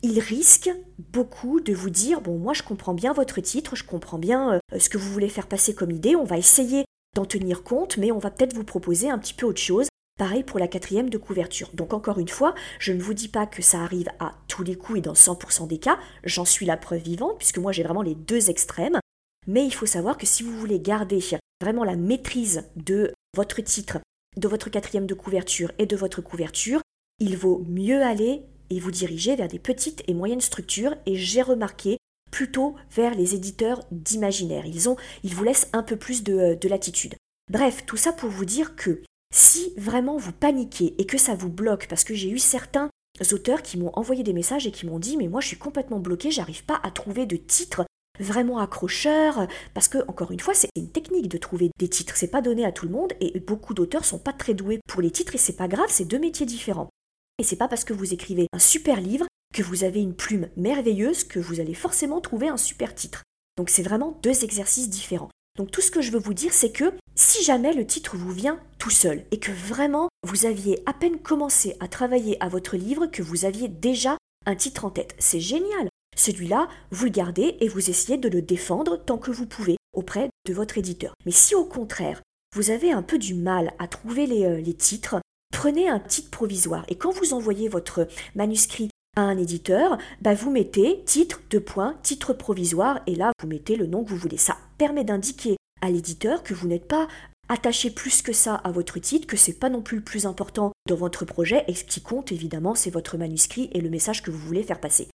il 0.02 0.18
risque 0.18 0.70
beaucoup 0.98 1.60
de 1.60 1.72
vous 1.72 1.90
dire 1.90 2.20
bon 2.20 2.38
moi 2.38 2.54
je 2.54 2.62
comprends 2.62 2.94
bien 2.94 3.12
votre 3.12 3.40
titre, 3.40 3.76
je 3.76 3.84
comprends 3.84 4.18
bien 4.18 4.54
euh, 4.54 4.78
ce 4.78 4.88
que 4.88 4.98
vous 4.98 5.10
voulez 5.12 5.28
faire 5.28 5.46
passer 5.46 5.74
comme 5.74 5.90
idée, 5.90 6.16
on 6.16 6.24
va 6.24 6.38
essayer 6.38 6.84
d'en 7.14 7.24
tenir 7.24 7.62
compte, 7.62 7.98
mais 7.98 8.10
on 8.10 8.18
va 8.18 8.30
peut-être 8.30 8.54
vous 8.54 8.64
proposer 8.64 9.10
un 9.10 9.18
petit 9.18 9.34
peu 9.34 9.46
autre 9.46 9.60
chose. 9.60 9.86
Pareil 10.18 10.44
pour 10.44 10.58
la 10.58 10.68
quatrième 10.68 11.10
de 11.10 11.18
couverture. 11.18 11.70
Donc 11.72 11.94
encore 11.94 12.18
une 12.18 12.28
fois, 12.28 12.54
je 12.78 12.92
ne 12.92 13.02
vous 13.02 13.14
dis 13.14 13.28
pas 13.28 13.46
que 13.46 13.62
ça 13.62 13.80
arrive 13.80 14.08
à 14.20 14.32
tous 14.46 14.62
les 14.62 14.76
coups 14.76 14.98
et 14.98 15.02
dans 15.02 15.14
100% 15.14 15.66
des 15.66 15.78
cas, 15.78 15.98
j'en 16.24 16.44
suis 16.44 16.66
la 16.66 16.76
preuve 16.76 17.02
vivante, 17.02 17.38
puisque 17.38 17.58
moi 17.58 17.72
j'ai 17.72 17.82
vraiment 17.82 18.02
les 18.02 18.14
deux 18.14 18.50
extrêmes. 18.50 18.98
Mais 19.46 19.64
il 19.64 19.72
faut 19.72 19.86
savoir 19.86 20.18
que 20.18 20.26
si 20.26 20.42
vous 20.42 20.56
voulez 20.56 20.80
garder 20.80 21.18
vraiment 21.60 21.84
la 21.84 21.96
maîtrise 21.96 22.68
de 22.76 23.12
votre 23.34 23.60
titre, 23.62 23.98
de 24.36 24.48
votre 24.48 24.70
quatrième 24.70 25.06
de 25.06 25.14
couverture 25.14 25.72
et 25.78 25.86
de 25.86 25.96
votre 25.96 26.20
couverture, 26.20 26.82
il 27.18 27.36
vaut 27.36 27.64
mieux 27.66 28.02
aller 28.02 28.42
et 28.70 28.80
vous 28.80 28.90
diriger 28.90 29.34
vers 29.36 29.48
des 29.48 29.58
petites 29.58 30.02
et 30.06 30.14
moyennes 30.14 30.40
structures 30.40 30.94
et 31.06 31.16
j'ai 31.16 31.42
remarqué 31.42 31.98
plutôt 32.30 32.76
vers 32.90 33.14
les 33.14 33.34
éditeurs 33.34 33.84
d'imaginaire. 33.90 34.66
Ils, 34.66 34.88
ils 35.22 35.34
vous 35.34 35.44
laissent 35.44 35.68
un 35.72 35.82
peu 35.82 35.96
plus 35.96 36.22
de, 36.22 36.54
de 36.54 36.68
latitude. 36.68 37.14
Bref, 37.50 37.84
tout 37.86 37.96
ça 37.96 38.12
pour 38.12 38.30
vous 38.30 38.44
dire 38.44 38.76
que 38.76 39.02
si 39.32 39.72
vraiment 39.76 40.16
vous 40.16 40.32
paniquez 40.32 40.94
et 40.98 41.06
que 41.06 41.18
ça 41.18 41.34
vous 41.34 41.48
bloque, 41.48 41.88
parce 41.88 42.04
que 42.04 42.14
j'ai 42.14 42.30
eu 42.30 42.38
certains 42.38 42.90
auteurs 43.32 43.62
qui 43.62 43.78
m'ont 43.78 43.92
envoyé 43.94 44.22
des 44.22 44.32
messages 44.32 44.66
et 44.66 44.70
qui 44.70 44.86
m'ont 44.86 44.98
dit 44.98 45.16
mais 45.16 45.28
moi 45.28 45.40
je 45.40 45.48
suis 45.48 45.58
complètement 45.58 45.98
bloqué, 45.98 46.30
j'arrive 46.30 46.64
pas 46.64 46.80
à 46.82 46.90
trouver 46.90 47.26
de 47.26 47.36
titre 47.36 47.84
vraiment 48.20 48.58
accrocheur 48.58 49.46
parce 49.74 49.88
que 49.88 49.98
encore 50.06 50.32
une 50.32 50.40
fois 50.40 50.54
c'est 50.54 50.68
une 50.76 50.90
technique 50.90 51.28
de 51.28 51.38
trouver 51.38 51.70
des 51.78 51.88
titres 51.88 52.16
c'est 52.16 52.30
pas 52.30 52.42
donné 52.42 52.64
à 52.64 52.70
tout 52.70 52.84
le 52.84 52.92
monde 52.92 53.12
et 53.20 53.40
beaucoup 53.40 53.74
d'auteurs 53.74 54.04
sont 54.04 54.18
pas 54.18 54.34
très 54.34 54.52
doués 54.54 54.80
pour 54.86 55.00
les 55.00 55.10
titres 55.10 55.34
et 55.34 55.38
c'est 55.38 55.56
pas 55.56 55.66
grave 55.66 55.88
c'est 55.88 56.04
deux 56.04 56.18
métiers 56.18 56.44
différents 56.44 56.90
et 57.38 57.44
c'est 57.44 57.56
pas 57.56 57.68
parce 57.68 57.84
que 57.84 57.94
vous 57.94 58.12
écrivez 58.12 58.46
un 58.52 58.58
super 58.58 59.00
livre 59.00 59.26
que 59.52 59.62
vous 59.62 59.84
avez 59.84 60.00
une 60.00 60.14
plume 60.14 60.48
merveilleuse 60.56 61.24
que 61.24 61.38
vous 61.38 61.60
allez 61.60 61.74
forcément 61.74 62.20
trouver 62.20 62.48
un 62.48 62.56
super 62.56 62.94
titre. 62.94 63.22
Donc 63.56 63.70
c'est 63.70 63.82
vraiment 63.82 64.18
deux 64.22 64.44
exercices 64.44 64.88
différents. 64.88 65.30
Donc 65.56 65.70
tout 65.70 65.80
ce 65.80 65.90
que 65.90 66.00
je 66.00 66.10
veux 66.10 66.18
vous 66.18 66.34
dire, 66.34 66.52
c'est 66.52 66.72
que 66.72 66.92
si 67.14 67.44
jamais 67.44 67.74
le 67.74 67.86
titre 67.86 68.16
vous 68.16 68.32
vient 68.32 68.58
tout 68.78 68.90
seul 68.90 69.24
et 69.30 69.38
que 69.38 69.52
vraiment 69.52 70.08
vous 70.22 70.46
aviez 70.46 70.82
à 70.86 70.94
peine 70.94 71.18
commencé 71.18 71.76
à 71.80 71.88
travailler 71.88 72.42
à 72.42 72.48
votre 72.48 72.76
livre, 72.76 73.06
que 73.06 73.22
vous 73.22 73.44
aviez 73.44 73.68
déjà 73.68 74.16
un 74.46 74.56
titre 74.56 74.84
en 74.84 74.90
tête, 74.90 75.14
c'est 75.18 75.40
génial. 75.40 75.88
Celui-là, 76.16 76.68
vous 76.90 77.04
le 77.04 77.10
gardez 77.10 77.56
et 77.60 77.68
vous 77.68 77.90
essayez 77.90 78.18
de 78.18 78.28
le 78.28 78.42
défendre 78.42 78.96
tant 78.96 79.18
que 79.18 79.30
vous 79.30 79.46
pouvez 79.46 79.76
auprès 79.92 80.30
de 80.46 80.54
votre 80.54 80.78
éditeur. 80.78 81.14
Mais 81.26 81.32
si 81.32 81.54
au 81.54 81.64
contraire, 81.64 82.22
vous 82.54 82.70
avez 82.70 82.92
un 82.92 83.02
peu 83.02 83.18
du 83.18 83.34
mal 83.34 83.72
à 83.78 83.88
trouver 83.88 84.26
les, 84.26 84.44
euh, 84.44 84.60
les 84.60 84.74
titres, 84.74 85.20
prenez 85.52 85.88
un 85.88 86.00
titre 86.00 86.30
provisoire 86.30 86.84
et 86.88 86.96
quand 86.96 87.10
vous 87.10 87.34
envoyez 87.34 87.68
votre 87.68 88.08
manuscrit 88.34 88.88
à 89.16 89.22
un 89.22 89.36
éditeur, 89.36 89.98
bah 90.22 90.34
vous 90.34 90.50
mettez 90.50 91.02
titre 91.04 91.40
de 91.50 91.58
point, 91.58 91.96
titre 92.02 92.32
provisoire 92.32 93.00
et 93.06 93.14
là 93.14 93.32
vous 93.40 93.48
mettez 93.48 93.76
le 93.76 93.86
nom 93.86 94.04
que 94.04 94.10
vous 94.10 94.16
voulez. 94.16 94.38
Ça 94.38 94.56
permet 94.78 95.04
d'indiquer 95.04 95.56
à 95.82 95.90
l'éditeur 95.90 96.42
que 96.42 96.54
vous 96.54 96.66
n'êtes 96.66 96.88
pas 96.88 97.08
attaché 97.48 97.90
plus 97.90 98.22
que 98.22 98.32
ça 98.32 98.54
à 98.54 98.70
votre 98.70 98.98
titre, 98.98 99.26
que 99.26 99.36
c'est 99.36 99.58
pas 99.58 99.68
non 99.68 99.82
plus 99.82 99.98
le 99.98 100.04
plus 100.04 100.24
important 100.24 100.72
dans 100.88 100.96
votre 100.96 101.26
projet 101.26 101.64
et 101.68 101.74
ce 101.74 101.84
qui 101.84 102.00
compte 102.00 102.32
évidemment 102.32 102.74
c'est 102.74 102.90
votre 102.90 103.18
manuscrit 103.18 103.68
et 103.72 103.82
le 103.82 103.90
message 103.90 104.22
que 104.22 104.30
vous 104.30 104.38
voulez 104.38 104.62
faire 104.62 104.80
passer. 104.80 105.08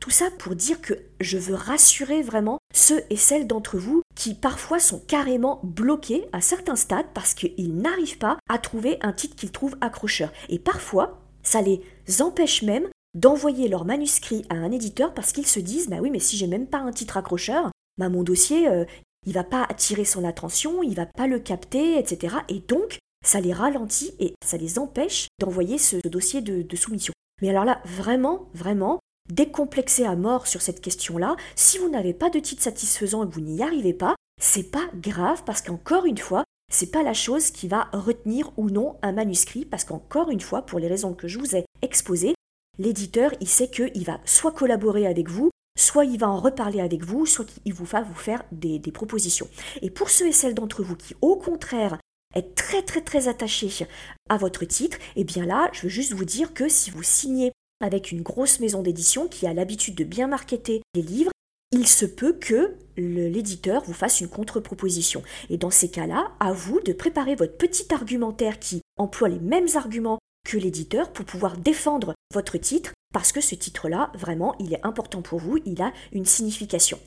Tout 0.00 0.10
ça 0.10 0.30
pour 0.38 0.56
dire 0.56 0.80
que 0.80 0.94
je 1.20 1.36
veux 1.36 1.54
rassurer 1.54 2.22
vraiment 2.22 2.58
ceux 2.74 3.02
et 3.10 3.16
celles 3.16 3.46
d'entre 3.46 3.76
vous 3.76 4.02
qui 4.16 4.34
parfois 4.34 4.80
sont 4.80 5.00
carrément 5.00 5.60
bloqués 5.62 6.24
à 6.32 6.40
certains 6.40 6.76
stades 6.76 7.06
parce 7.12 7.34
qu'ils 7.34 7.76
n'arrivent 7.76 8.18
pas 8.18 8.38
à 8.48 8.58
trouver 8.58 8.96
un 9.02 9.12
titre 9.12 9.36
qu'ils 9.36 9.52
trouvent 9.52 9.76
accrocheur. 9.80 10.32
Et 10.48 10.58
parfois, 10.58 11.20
ça 11.42 11.60
les 11.60 11.82
empêche 12.20 12.62
même 12.62 12.88
d'envoyer 13.14 13.68
leur 13.68 13.84
manuscrit 13.84 14.44
à 14.48 14.54
un 14.54 14.72
éditeur 14.72 15.14
parce 15.14 15.32
qu'ils 15.32 15.46
se 15.46 15.60
disent 15.60 15.88
bah 15.88 15.98
oui 16.00 16.10
mais 16.10 16.18
si 16.18 16.36
j'ai 16.36 16.46
même 16.46 16.66
pas 16.66 16.78
un 16.78 16.92
titre 16.92 17.16
accrocheur, 17.16 17.70
bah 17.98 18.08
mon 18.08 18.22
dossier 18.22 18.68
euh, 18.68 18.84
il 19.26 19.34
va 19.34 19.44
pas 19.44 19.64
attirer 19.64 20.04
son 20.04 20.24
attention, 20.24 20.82
il 20.82 20.94
va 20.94 21.06
pas 21.06 21.26
le 21.26 21.38
capter, 21.38 21.98
etc. 21.98 22.36
Et 22.48 22.60
donc 22.60 22.98
ça 23.24 23.40
les 23.40 23.52
ralentit 23.52 24.14
et 24.18 24.34
ça 24.44 24.56
les 24.56 24.78
empêche 24.78 25.28
d'envoyer 25.38 25.78
ce 25.78 25.96
dossier 26.08 26.40
de 26.40 26.76
soumission. 26.76 27.12
Mais 27.40 27.50
alors 27.50 27.64
là, 27.64 27.80
vraiment, 27.84 28.48
vraiment, 28.54 29.00
décomplexé 29.30 30.04
à 30.04 30.16
mort 30.16 30.46
sur 30.46 30.62
cette 30.62 30.80
question-là. 30.80 31.36
Si 31.56 31.78
vous 31.78 31.88
n'avez 31.88 32.14
pas 32.14 32.30
de 32.30 32.38
titre 32.38 32.62
satisfaisant 32.62 33.24
et 33.24 33.28
que 33.28 33.34
vous 33.34 33.40
n'y 33.40 33.62
arrivez 33.62 33.94
pas, 33.94 34.14
c'est 34.40 34.70
pas 34.70 34.88
grave 34.94 35.42
parce 35.44 35.62
qu'encore 35.62 36.06
une 36.06 36.18
fois, 36.18 36.44
c'est 36.72 36.90
pas 36.90 37.02
la 37.02 37.14
chose 37.14 37.50
qui 37.50 37.68
va 37.68 37.88
retenir 37.92 38.50
ou 38.56 38.70
non 38.70 38.96
un 39.02 39.12
manuscrit 39.12 39.64
parce 39.64 39.84
qu'encore 39.84 40.30
une 40.30 40.40
fois, 40.40 40.62
pour 40.62 40.78
les 40.78 40.88
raisons 40.88 41.14
que 41.14 41.28
je 41.28 41.38
vous 41.38 41.54
ai 41.54 41.64
exposées, 41.82 42.34
l'éditeur, 42.78 43.32
il 43.40 43.48
sait 43.48 43.68
qu'il 43.68 44.04
va 44.04 44.20
soit 44.24 44.52
collaborer 44.52 45.06
avec 45.06 45.28
vous, 45.28 45.50
soit 45.76 46.04
il 46.04 46.18
va 46.18 46.28
en 46.28 46.38
reparler 46.38 46.80
avec 46.80 47.04
vous, 47.04 47.26
soit 47.26 47.46
il 47.64 47.74
vous 47.74 47.84
va 47.84 48.02
vous 48.02 48.14
faire 48.14 48.44
des, 48.52 48.80
propositions. 48.92 49.48
Et 49.80 49.90
pour 49.90 50.10
ceux 50.10 50.28
et 50.28 50.32
celles 50.32 50.54
d'entre 50.54 50.82
vous 50.82 50.96
qui, 50.96 51.14
au 51.20 51.36
contraire, 51.36 51.98
êtes 52.34 52.54
très 52.54 52.82
très 52.82 53.02
très 53.02 53.28
attachés 53.28 53.86
à 54.28 54.36
votre 54.36 54.64
titre, 54.64 54.98
eh 55.16 55.24
bien 55.24 55.44
là, 55.44 55.68
je 55.72 55.82
veux 55.82 55.88
juste 55.88 56.14
vous 56.14 56.24
dire 56.24 56.54
que 56.54 56.68
si 56.68 56.90
vous 56.90 57.02
signez 57.02 57.52
avec 57.82 58.12
une 58.12 58.22
grosse 58.22 58.60
maison 58.60 58.82
d'édition 58.82 59.28
qui 59.28 59.46
a 59.46 59.54
l'habitude 59.54 59.94
de 59.94 60.04
bien 60.04 60.28
marketer 60.28 60.82
les 60.94 61.02
livres, 61.02 61.32
il 61.72 61.86
se 61.86 62.04
peut 62.04 62.34
que 62.34 62.76
l'éditeur 62.96 63.82
vous 63.84 63.94
fasse 63.94 64.20
une 64.20 64.28
contre-proposition. 64.28 65.22
Et 65.48 65.56
dans 65.56 65.70
ces 65.70 65.90
cas-là, 65.90 66.32
à 66.38 66.52
vous 66.52 66.80
de 66.80 66.92
préparer 66.92 67.34
votre 67.34 67.56
petit 67.56 67.92
argumentaire 67.92 68.58
qui 68.58 68.82
emploie 68.98 69.30
les 69.30 69.40
mêmes 69.40 69.68
arguments 69.74 70.18
que 70.44 70.56
l'éditeur 70.56 71.12
pour 71.12 71.24
pouvoir 71.24 71.56
défendre 71.56 72.14
votre 72.32 72.58
titre, 72.58 72.92
parce 73.12 73.32
que 73.32 73.40
ce 73.40 73.54
titre-là, 73.54 74.10
vraiment, 74.14 74.54
il 74.58 74.72
est 74.72 74.84
important 74.84 75.22
pour 75.22 75.38
vous, 75.38 75.58
il 75.64 75.82
a 75.82 75.92
une 76.12 76.26
signification. 76.26 76.98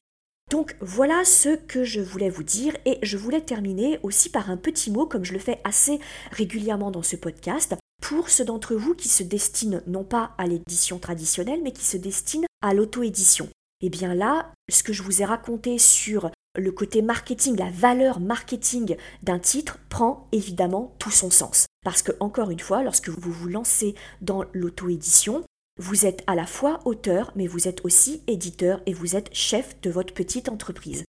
Donc 0.51 0.75
voilà 0.79 1.25
ce 1.25 1.55
que 1.55 1.83
je 1.83 2.01
voulais 2.01 2.29
vous 2.29 2.43
dire 2.43 2.77
et 2.85 2.99
je 3.01 3.17
voulais 3.17 3.41
terminer 3.41 3.99
aussi 4.03 4.29
par 4.29 4.51
un 4.51 4.57
petit 4.57 4.91
mot 4.91 5.07
comme 5.07 5.25
je 5.25 5.33
le 5.33 5.39
fais 5.39 5.59
assez 5.63 5.99
régulièrement 6.31 6.91
dans 6.91 7.01
ce 7.01 7.15
podcast 7.15 7.75
pour 8.01 8.29
ceux 8.29 8.45
d'entre 8.45 8.75
vous 8.75 8.93
qui 8.93 9.09
se 9.09 9.23
destinent 9.23 9.81
non 9.87 10.03
pas 10.03 10.35
à 10.37 10.45
l'édition 10.45 10.99
traditionnelle, 10.99 11.61
mais 11.63 11.71
qui 11.71 11.83
se 11.83 11.97
destinent 11.97 12.45
à 12.61 12.75
l'auto-édition. 12.75 13.45
Et 13.81 13.87
eh 13.87 13.89
bien 13.89 14.13
là, 14.13 14.51
ce 14.69 14.83
que 14.83 14.93
je 14.93 15.01
vous 15.01 15.21
ai 15.21 15.25
raconté 15.25 15.79
sur 15.79 16.29
le 16.55 16.71
côté 16.71 17.01
marketing, 17.01 17.57
la 17.57 17.69
valeur 17.71 18.19
marketing 18.19 18.95
d'un 19.23 19.39
titre 19.39 19.79
prend 19.89 20.27
évidemment 20.31 20.95
tout 20.99 21.11
son 21.11 21.29
sens. 21.29 21.65
Parce 21.85 22.01
que, 22.01 22.11
encore 22.19 22.49
une 22.49 22.59
fois, 22.59 22.83
lorsque 22.83 23.09
vous 23.09 23.31
vous 23.31 23.47
lancez 23.47 23.93
dans 24.19 24.43
l'auto-édition, 24.53 25.43
vous 25.79 26.07
êtes 26.07 26.23
à 26.25 26.33
la 26.33 26.47
fois 26.47 26.79
auteur, 26.85 27.31
mais 27.35 27.45
vous 27.45 27.67
êtes 27.67 27.85
aussi 27.85 28.23
éditeur 28.27 28.81
et 28.87 28.93
vous 28.93 29.15
êtes 29.15 29.33
chef 29.33 29.79
de 29.81 29.91
votre 29.91 30.13
petite 30.13 30.49
entreprise. 30.49 31.03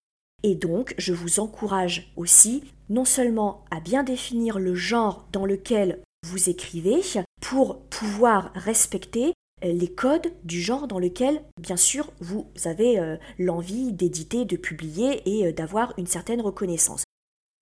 Et 0.43 0.57
donc, 0.57 0.95
je 0.99 1.13
vous 1.13 1.39
encourage 1.39 2.13
aussi 2.17 2.65
non 2.91 3.05
seulement 3.05 3.65
à 3.71 3.79
bien 3.79 4.03
définir 4.03 4.59
le 4.59 4.75
genre 4.75 5.29
dans 5.33 5.47
lequel 5.47 6.03
vous 6.27 6.51
écrivez 6.51 7.01
pour 7.41 7.81
pouvoir 7.85 8.51
respecter 8.55 9.33
les 9.63 9.89
codes 9.89 10.33
du 10.43 10.61
genre 10.61 10.89
dans 10.89 10.99
lequel, 10.99 11.41
bien 11.61 11.77
sûr, 11.77 12.11
vous 12.21 12.51
avez 12.65 12.99
euh, 12.99 13.17
l'envie 13.39 13.93
d'éditer, 13.93 14.45
de 14.45 14.57
publier 14.57 15.23
et 15.25 15.47
euh, 15.47 15.53
d'avoir 15.53 15.95
une 15.99 16.07
certaine 16.07 16.41
reconnaissance. 16.41 17.04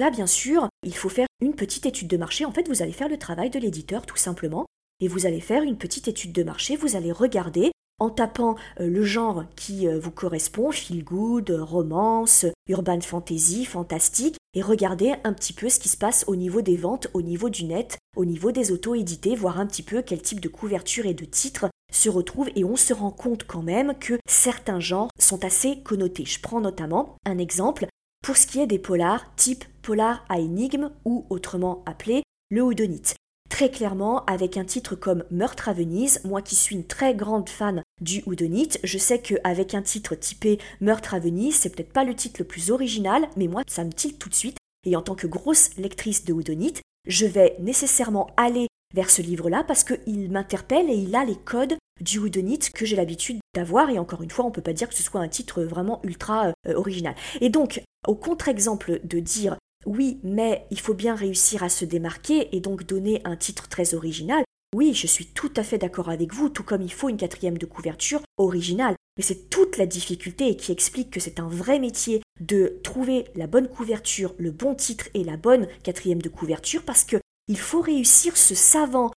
Là, 0.02 0.10
bien 0.10 0.26
sûr, 0.26 0.68
il 0.82 0.96
faut 0.96 1.08
faire 1.08 1.28
une 1.40 1.54
petite 1.54 1.86
étude 1.86 2.08
de 2.08 2.16
marché. 2.16 2.44
En 2.44 2.50
fait, 2.50 2.66
vous 2.66 2.82
allez 2.82 2.90
faire 2.90 3.08
le 3.08 3.18
travail 3.18 3.50
de 3.50 3.60
l'éditeur, 3.60 4.04
tout 4.04 4.16
simplement, 4.16 4.66
et 4.98 5.06
vous 5.06 5.26
allez 5.26 5.40
faire 5.40 5.62
une 5.62 5.78
petite 5.78 6.08
étude 6.08 6.32
de 6.32 6.42
marché. 6.42 6.74
Vous 6.74 6.96
allez 6.96 7.12
regarder 7.12 7.70
en 8.00 8.10
tapant 8.10 8.56
euh, 8.80 8.88
le 8.88 9.04
genre 9.04 9.44
qui 9.54 9.86
euh, 9.86 10.00
vous 10.00 10.10
correspond, 10.10 10.72
feel 10.72 11.04
good, 11.04 11.50
romance, 11.50 12.46
urban 12.68 13.00
fantasy, 13.00 13.64
fantastique, 13.64 14.38
et 14.54 14.60
regardez 14.60 15.14
un 15.22 15.32
petit 15.32 15.52
peu 15.52 15.68
ce 15.68 15.78
qui 15.78 15.88
se 15.88 15.96
passe 15.96 16.24
au 16.26 16.34
niveau 16.34 16.62
des 16.62 16.76
ventes, 16.76 17.06
au 17.14 17.22
niveau 17.22 17.48
du 17.48 17.62
net, 17.62 17.98
au 18.16 18.24
niveau 18.24 18.50
des 18.50 18.72
auto-édités, 18.72 19.36
voir 19.36 19.60
un 19.60 19.66
petit 19.68 19.84
peu 19.84 20.02
quel 20.02 20.20
type 20.20 20.40
de 20.40 20.48
couverture 20.48 21.06
et 21.06 21.14
de 21.14 21.24
titre 21.24 21.70
se 21.92 22.08
retrouvent 22.08 22.50
et 22.56 22.64
on 22.64 22.74
se 22.74 22.92
rend 22.92 23.12
compte 23.12 23.44
quand 23.44 23.62
même 23.62 23.94
que 24.00 24.18
certains 24.28 24.80
genres 24.80 25.10
sont 25.20 25.44
assez 25.44 25.80
connotés. 25.84 26.24
Je 26.24 26.40
prends 26.40 26.60
notamment 26.60 27.14
un 27.24 27.38
exemple 27.38 27.86
pour 28.22 28.36
ce 28.36 28.46
qui 28.46 28.60
est 28.60 28.66
des 28.66 28.78
polars 28.78 29.24
type 29.36 29.64
polar 29.82 30.24
à 30.28 30.38
énigme 30.38 30.90
ou 31.04 31.26
autrement 31.28 31.82
appelé 31.86 32.22
le 32.50 32.62
houdonite. 32.62 33.16
Très 33.50 33.70
clairement, 33.70 34.24
avec 34.24 34.56
un 34.56 34.64
titre 34.64 34.94
comme 34.94 35.24
Meurtre 35.30 35.68
à 35.68 35.72
Venise, 35.74 36.20
moi 36.24 36.40
qui 36.40 36.54
suis 36.54 36.74
une 36.74 36.86
très 36.86 37.14
grande 37.14 37.50
fan 37.50 37.82
du 38.00 38.22
houdonite, 38.24 38.78
je 38.82 38.96
sais 38.96 39.20
qu'avec 39.20 39.74
un 39.74 39.82
titre 39.82 40.14
typé 40.14 40.58
Meurtre 40.80 41.14
à 41.14 41.18
Venise, 41.18 41.56
c'est 41.56 41.68
peut-être 41.68 41.92
pas 41.92 42.04
le 42.04 42.14
titre 42.14 42.40
le 42.40 42.46
plus 42.46 42.70
original, 42.70 43.28
mais 43.36 43.48
moi 43.48 43.62
ça 43.68 43.84
me 43.84 43.92
tilte 43.92 44.18
tout 44.18 44.30
de 44.30 44.34
suite. 44.34 44.56
Et 44.86 44.96
en 44.96 45.02
tant 45.02 45.14
que 45.14 45.26
grosse 45.26 45.76
lectrice 45.76 46.24
de 46.24 46.32
houdonite, 46.32 46.80
je 47.06 47.26
vais 47.26 47.56
nécessairement 47.60 48.30
aller 48.36 48.68
vers 48.94 49.10
ce 49.10 49.22
livre-là 49.22 49.64
parce 49.64 49.84
qu'il 49.84 50.30
m'interpelle 50.30 50.88
et 50.88 50.94
il 50.94 51.14
a 51.14 51.24
les 51.24 51.36
codes 51.36 51.76
du 52.00 52.18
houdonite 52.18 52.70
que 52.70 52.84
j'ai 52.84 52.96
l'habitude 52.96 53.38
d'avoir. 53.54 53.90
Et 53.90 53.98
encore 53.98 54.22
une 54.22 54.30
fois, 54.30 54.44
on 54.44 54.50
peut 54.50 54.62
pas 54.62 54.72
dire 54.72 54.88
que 54.88 54.94
ce 54.94 55.02
soit 55.02 55.20
un 55.20 55.28
titre 55.28 55.62
vraiment 55.62 56.00
ultra 56.04 56.48
euh, 56.66 56.74
original. 56.74 57.14
Et 57.40 57.48
donc, 57.48 57.82
au 58.06 58.14
contre-exemple 58.14 59.00
de 59.04 59.20
dire 59.20 59.56
oui, 59.86 60.20
mais 60.22 60.66
il 60.70 60.78
faut 60.78 60.94
bien 60.94 61.14
réussir 61.14 61.62
à 61.62 61.68
se 61.68 61.84
démarquer 61.84 62.54
et 62.54 62.60
donc 62.60 62.84
donner 62.84 63.20
un 63.24 63.36
titre 63.36 63.68
très 63.68 63.94
original, 63.94 64.44
oui, 64.74 64.94
je 64.94 65.06
suis 65.06 65.26
tout 65.26 65.52
à 65.56 65.62
fait 65.62 65.78
d'accord 65.78 66.08
avec 66.08 66.32
vous, 66.32 66.48
tout 66.48 66.62
comme 66.62 66.82
il 66.82 66.92
faut 66.92 67.10
une 67.10 67.18
quatrième 67.18 67.58
de 67.58 67.66
couverture 67.66 68.22
originale. 68.38 68.94
Mais 69.18 69.22
c'est 69.22 69.50
toute 69.50 69.76
la 69.76 69.84
difficulté 69.84 70.56
qui 70.56 70.72
explique 70.72 71.10
que 71.10 71.20
c'est 71.20 71.40
un 71.40 71.48
vrai 71.48 71.78
métier 71.78 72.22
de 72.40 72.80
trouver 72.82 73.26
la 73.34 73.46
bonne 73.46 73.68
couverture, 73.68 74.34
le 74.38 74.50
bon 74.50 74.74
titre 74.74 75.08
et 75.12 75.24
la 75.24 75.36
bonne 75.36 75.68
quatrième 75.82 76.22
de 76.22 76.30
couverture 76.30 76.82
parce 76.84 77.04
que 77.04 77.16
il 77.48 77.58
faut 77.58 77.82
réussir 77.82 78.36
ce 78.38 78.54
savant, 78.54 79.10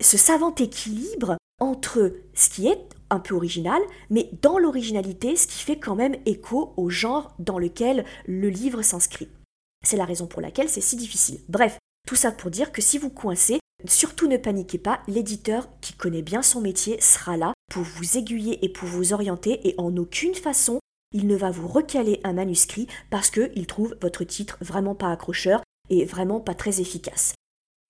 ce 0.00 0.16
savant 0.16 0.54
équilibre 0.54 1.36
entre 1.58 2.14
ce 2.34 2.50
qui 2.50 2.68
est 2.68 2.78
un 3.12 3.20
peu 3.20 3.34
original, 3.34 3.80
mais 4.10 4.30
dans 4.42 4.58
l'originalité, 4.58 5.36
ce 5.36 5.46
qui 5.46 5.62
fait 5.62 5.78
quand 5.78 5.94
même 5.94 6.16
écho 6.26 6.72
au 6.76 6.90
genre 6.90 7.34
dans 7.38 7.58
lequel 7.58 8.04
le 8.26 8.48
livre 8.48 8.82
s'inscrit. 8.82 9.28
C'est 9.84 9.96
la 9.96 10.04
raison 10.04 10.26
pour 10.26 10.40
laquelle 10.40 10.68
c'est 10.68 10.80
si 10.80 10.96
difficile. 10.96 11.40
Bref, 11.48 11.78
tout 12.08 12.16
ça 12.16 12.32
pour 12.32 12.50
dire 12.50 12.72
que 12.72 12.82
si 12.82 12.98
vous 12.98 13.10
coincez, 13.10 13.60
surtout 13.84 14.28
ne 14.28 14.36
paniquez 14.36 14.78
pas, 14.78 15.00
l'éditeur 15.06 15.68
qui 15.80 15.92
connaît 15.92 16.22
bien 16.22 16.42
son 16.42 16.60
métier 16.60 17.00
sera 17.00 17.36
là 17.36 17.52
pour 17.70 17.82
vous 17.82 18.16
aiguiller 18.16 18.64
et 18.64 18.68
pour 18.68 18.88
vous 18.88 19.12
orienter 19.12 19.68
et 19.68 19.74
en 19.78 19.96
aucune 19.96 20.34
façon 20.34 20.78
il 21.12 21.26
ne 21.26 21.36
va 21.36 21.50
vous 21.50 21.68
recaler 21.68 22.20
un 22.24 22.32
manuscrit 22.32 22.86
parce 23.10 23.30
qu'il 23.30 23.66
trouve 23.66 23.96
votre 24.00 24.24
titre 24.24 24.56
vraiment 24.60 24.94
pas 24.94 25.10
accrocheur 25.10 25.62
et 25.90 26.04
vraiment 26.04 26.40
pas 26.40 26.54
très 26.54 26.80
efficace. 26.80 27.34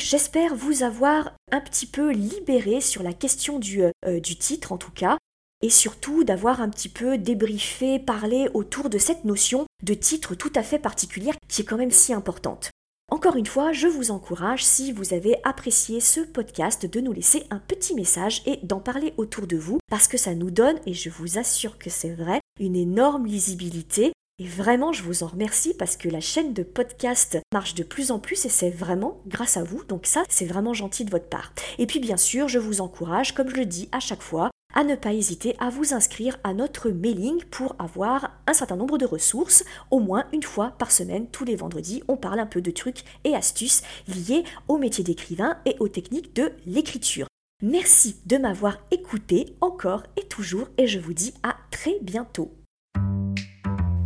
J'espère 0.04 0.56
vous 0.56 0.82
avoir 0.82 1.32
un 1.52 1.60
petit 1.60 1.86
peu 1.86 2.10
libéré 2.10 2.80
sur 2.80 3.04
la 3.04 3.12
question 3.12 3.60
du, 3.60 3.82
euh, 3.84 4.18
du 4.18 4.36
titre 4.36 4.72
en 4.72 4.76
tout 4.76 4.90
cas, 4.90 5.16
et 5.62 5.70
surtout 5.70 6.24
d'avoir 6.24 6.60
un 6.60 6.68
petit 6.70 6.88
peu 6.88 7.18
débriefé, 7.18 8.00
parlé 8.00 8.48
autour 8.52 8.90
de 8.90 8.98
cette 8.98 9.24
notion 9.24 9.64
de 9.84 9.94
titre 9.94 10.34
tout 10.34 10.50
à 10.56 10.64
fait 10.64 10.80
particulière 10.80 11.36
qui 11.46 11.62
est 11.62 11.64
quand 11.64 11.76
même 11.76 11.92
si 11.92 12.12
importante. 12.12 12.70
Encore 13.12 13.36
une 13.36 13.46
fois, 13.46 13.70
je 13.70 13.86
vous 13.86 14.10
encourage, 14.10 14.64
si 14.64 14.90
vous 14.90 15.14
avez 15.14 15.36
apprécié 15.44 16.00
ce 16.00 16.20
podcast, 16.20 16.84
de 16.84 17.00
nous 17.00 17.12
laisser 17.12 17.44
un 17.50 17.60
petit 17.60 17.94
message 17.94 18.42
et 18.44 18.58
d'en 18.64 18.80
parler 18.80 19.14
autour 19.18 19.46
de 19.46 19.56
vous, 19.56 19.78
parce 19.88 20.08
que 20.08 20.18
ça 20.18 20.34
nous 20.34 20.50
donne, 20.50 20.80
et 20.84 20.94
je 20.94 21.10
vous 21.10 21.38
assure 21.38 21.78
que 21.78 21.90
c'est 21.90 22.14
vrai, 22.14 22.40
une 22.58 22.74
énorme 22.74 23.26
lisibilité 23.26 24.12
et 24.42 24.44
vraiment, 24.44 24.92
je 24.92 25.04
vous 25.04 25.22
en 25.22 25.28
remercie 25.28 25.72
parce 25.72 25.96
que 25.96 26.08
la 26.08 26.18
chaîne 26.18 26.52
de 26.52 26.64
podcast 26.64 27.38
marche 27.54 27.76
de 27.76 27.84
plus 27.84 28.10
en 28.10 28.18
plus 28.18 28.44
et 28.44 28.48
c'est 28.48 28.70
vraiment 28.70 29.20
grâce 29.28 29.56
à 29.56 29.62
vous. 29.62 29.84
Donc 29.84 30.04
ça, 30.04 30.24
c'est 30.28 30.46
vraiment 30.46 30.74
gentil 30.74 31.04
de 31.04 31.12
votre 31.12 31.28
part. 31.28 31.52
Et 31.78 31.86
puis 31.86 32.00
bien 32.00 32.16
sûr, 32.16 32.48
je 32.48 32.58
vous 32.58 32.80
encourage, 32.80 33.34
comme 33.34 33.48
je 33.48 33.54
le 33.54 33.66
dis 33.66 33.88
à 33.92 34.00
chaque 34.00 34.20
fois, 34.20 34.50
à 34.74 34.82
ne 34.82 34.96
pas 34.96 35.12
hésiter 35.12 35.54
à 35.60 35.70
vous 35.70 35.94
inscrire 35.94 36.38
à 36.42 36.54
notre 36.54 36.90
mailing 36.90 37.40
pour 37.52 37.76
avoir 37.78 38.32
un 38.48 38.52
certain 38.52 38.74
nombre 38.74 38.98
de 38.98 39.06
ressources, 39.06 39.62
au 39.92 40.00
moins 40.00 40.24
une 40.32 40.42
fois 40.42 40.72
par 40.76 40.90
semaine, 40.90 41.28
tous 41.28 41.44
les 41.44 41.54
vendredis, 41.54 42.02
on 42.08 42.16
parle 42.16 42.40
un 42.40 42.46
peu 42.46 42.60
de 42.60 42.72
trucs 42.72 43.04
et 43.22 43.36
astuces 43.36 43.82
liés 44.08 44.42
au 44.66 44.76
métier 44.76 45.04
d'écrivain 45.04 45.56
et 45.66 45.76
aux 45.78 45.88
techniques 45.88 46.34
de 46.34 46.50
l'écriture. 46.66 47.28
Merci 47.62 48.16
de 48.26 48.38
m'avoir 48.38 48.78
écouté 48.90 49.54
encore 49.60 50.02
et 50.16 50.26
toujours 50.26 50.66
et 50.78 50.88
je 50.88 50.98
vous 50.98 51.14
dis 51.14 51.32
à 51.44 51.54
très 51.70 52.00
bientôt. 52.02 52.50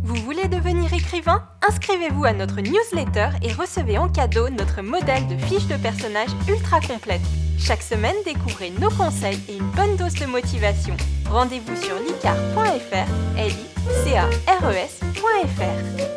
Vous 0.07 0.15
voulez 0.15 0.47
devenir 0.47 0.93
écrivain? 0.93 1.43
Inscrivez-vous 1.67 2.23
à 2.23 2.31
notre 2.31 2.61
newsletter 2.61 3.27
et 3.43 3.51
recevez 3.51 3.97
en 3.97 4.07
cadeau 4.07 4.47
notre 4.47 4.81
modèle 4.81 5.27
de 5.27 5.35
fiche 5.47 5.67
de 5.67 5.75
personnage 5.75 6.29
ultra 6.47 6.79
complète. 6.79 7.19
Chaque 7.59 7.81
semaine, 7.81 8.15
découvrez 8.23 8.69
nos 8.79 8.89
conseils 8.89 9.39
et 9.49 9.57
une 9.57 9.69
bonne 9.71 9.97
dose 9.97 10.13
de 10.13 10.25
motivation. 10.25 10.95
Rendez-vous 11.29 11.75
sur 11.75 11.95
licar.fr, 11.99 13.05
l 13.35 13.51
i 13.51 14.13
e 15.27 16.16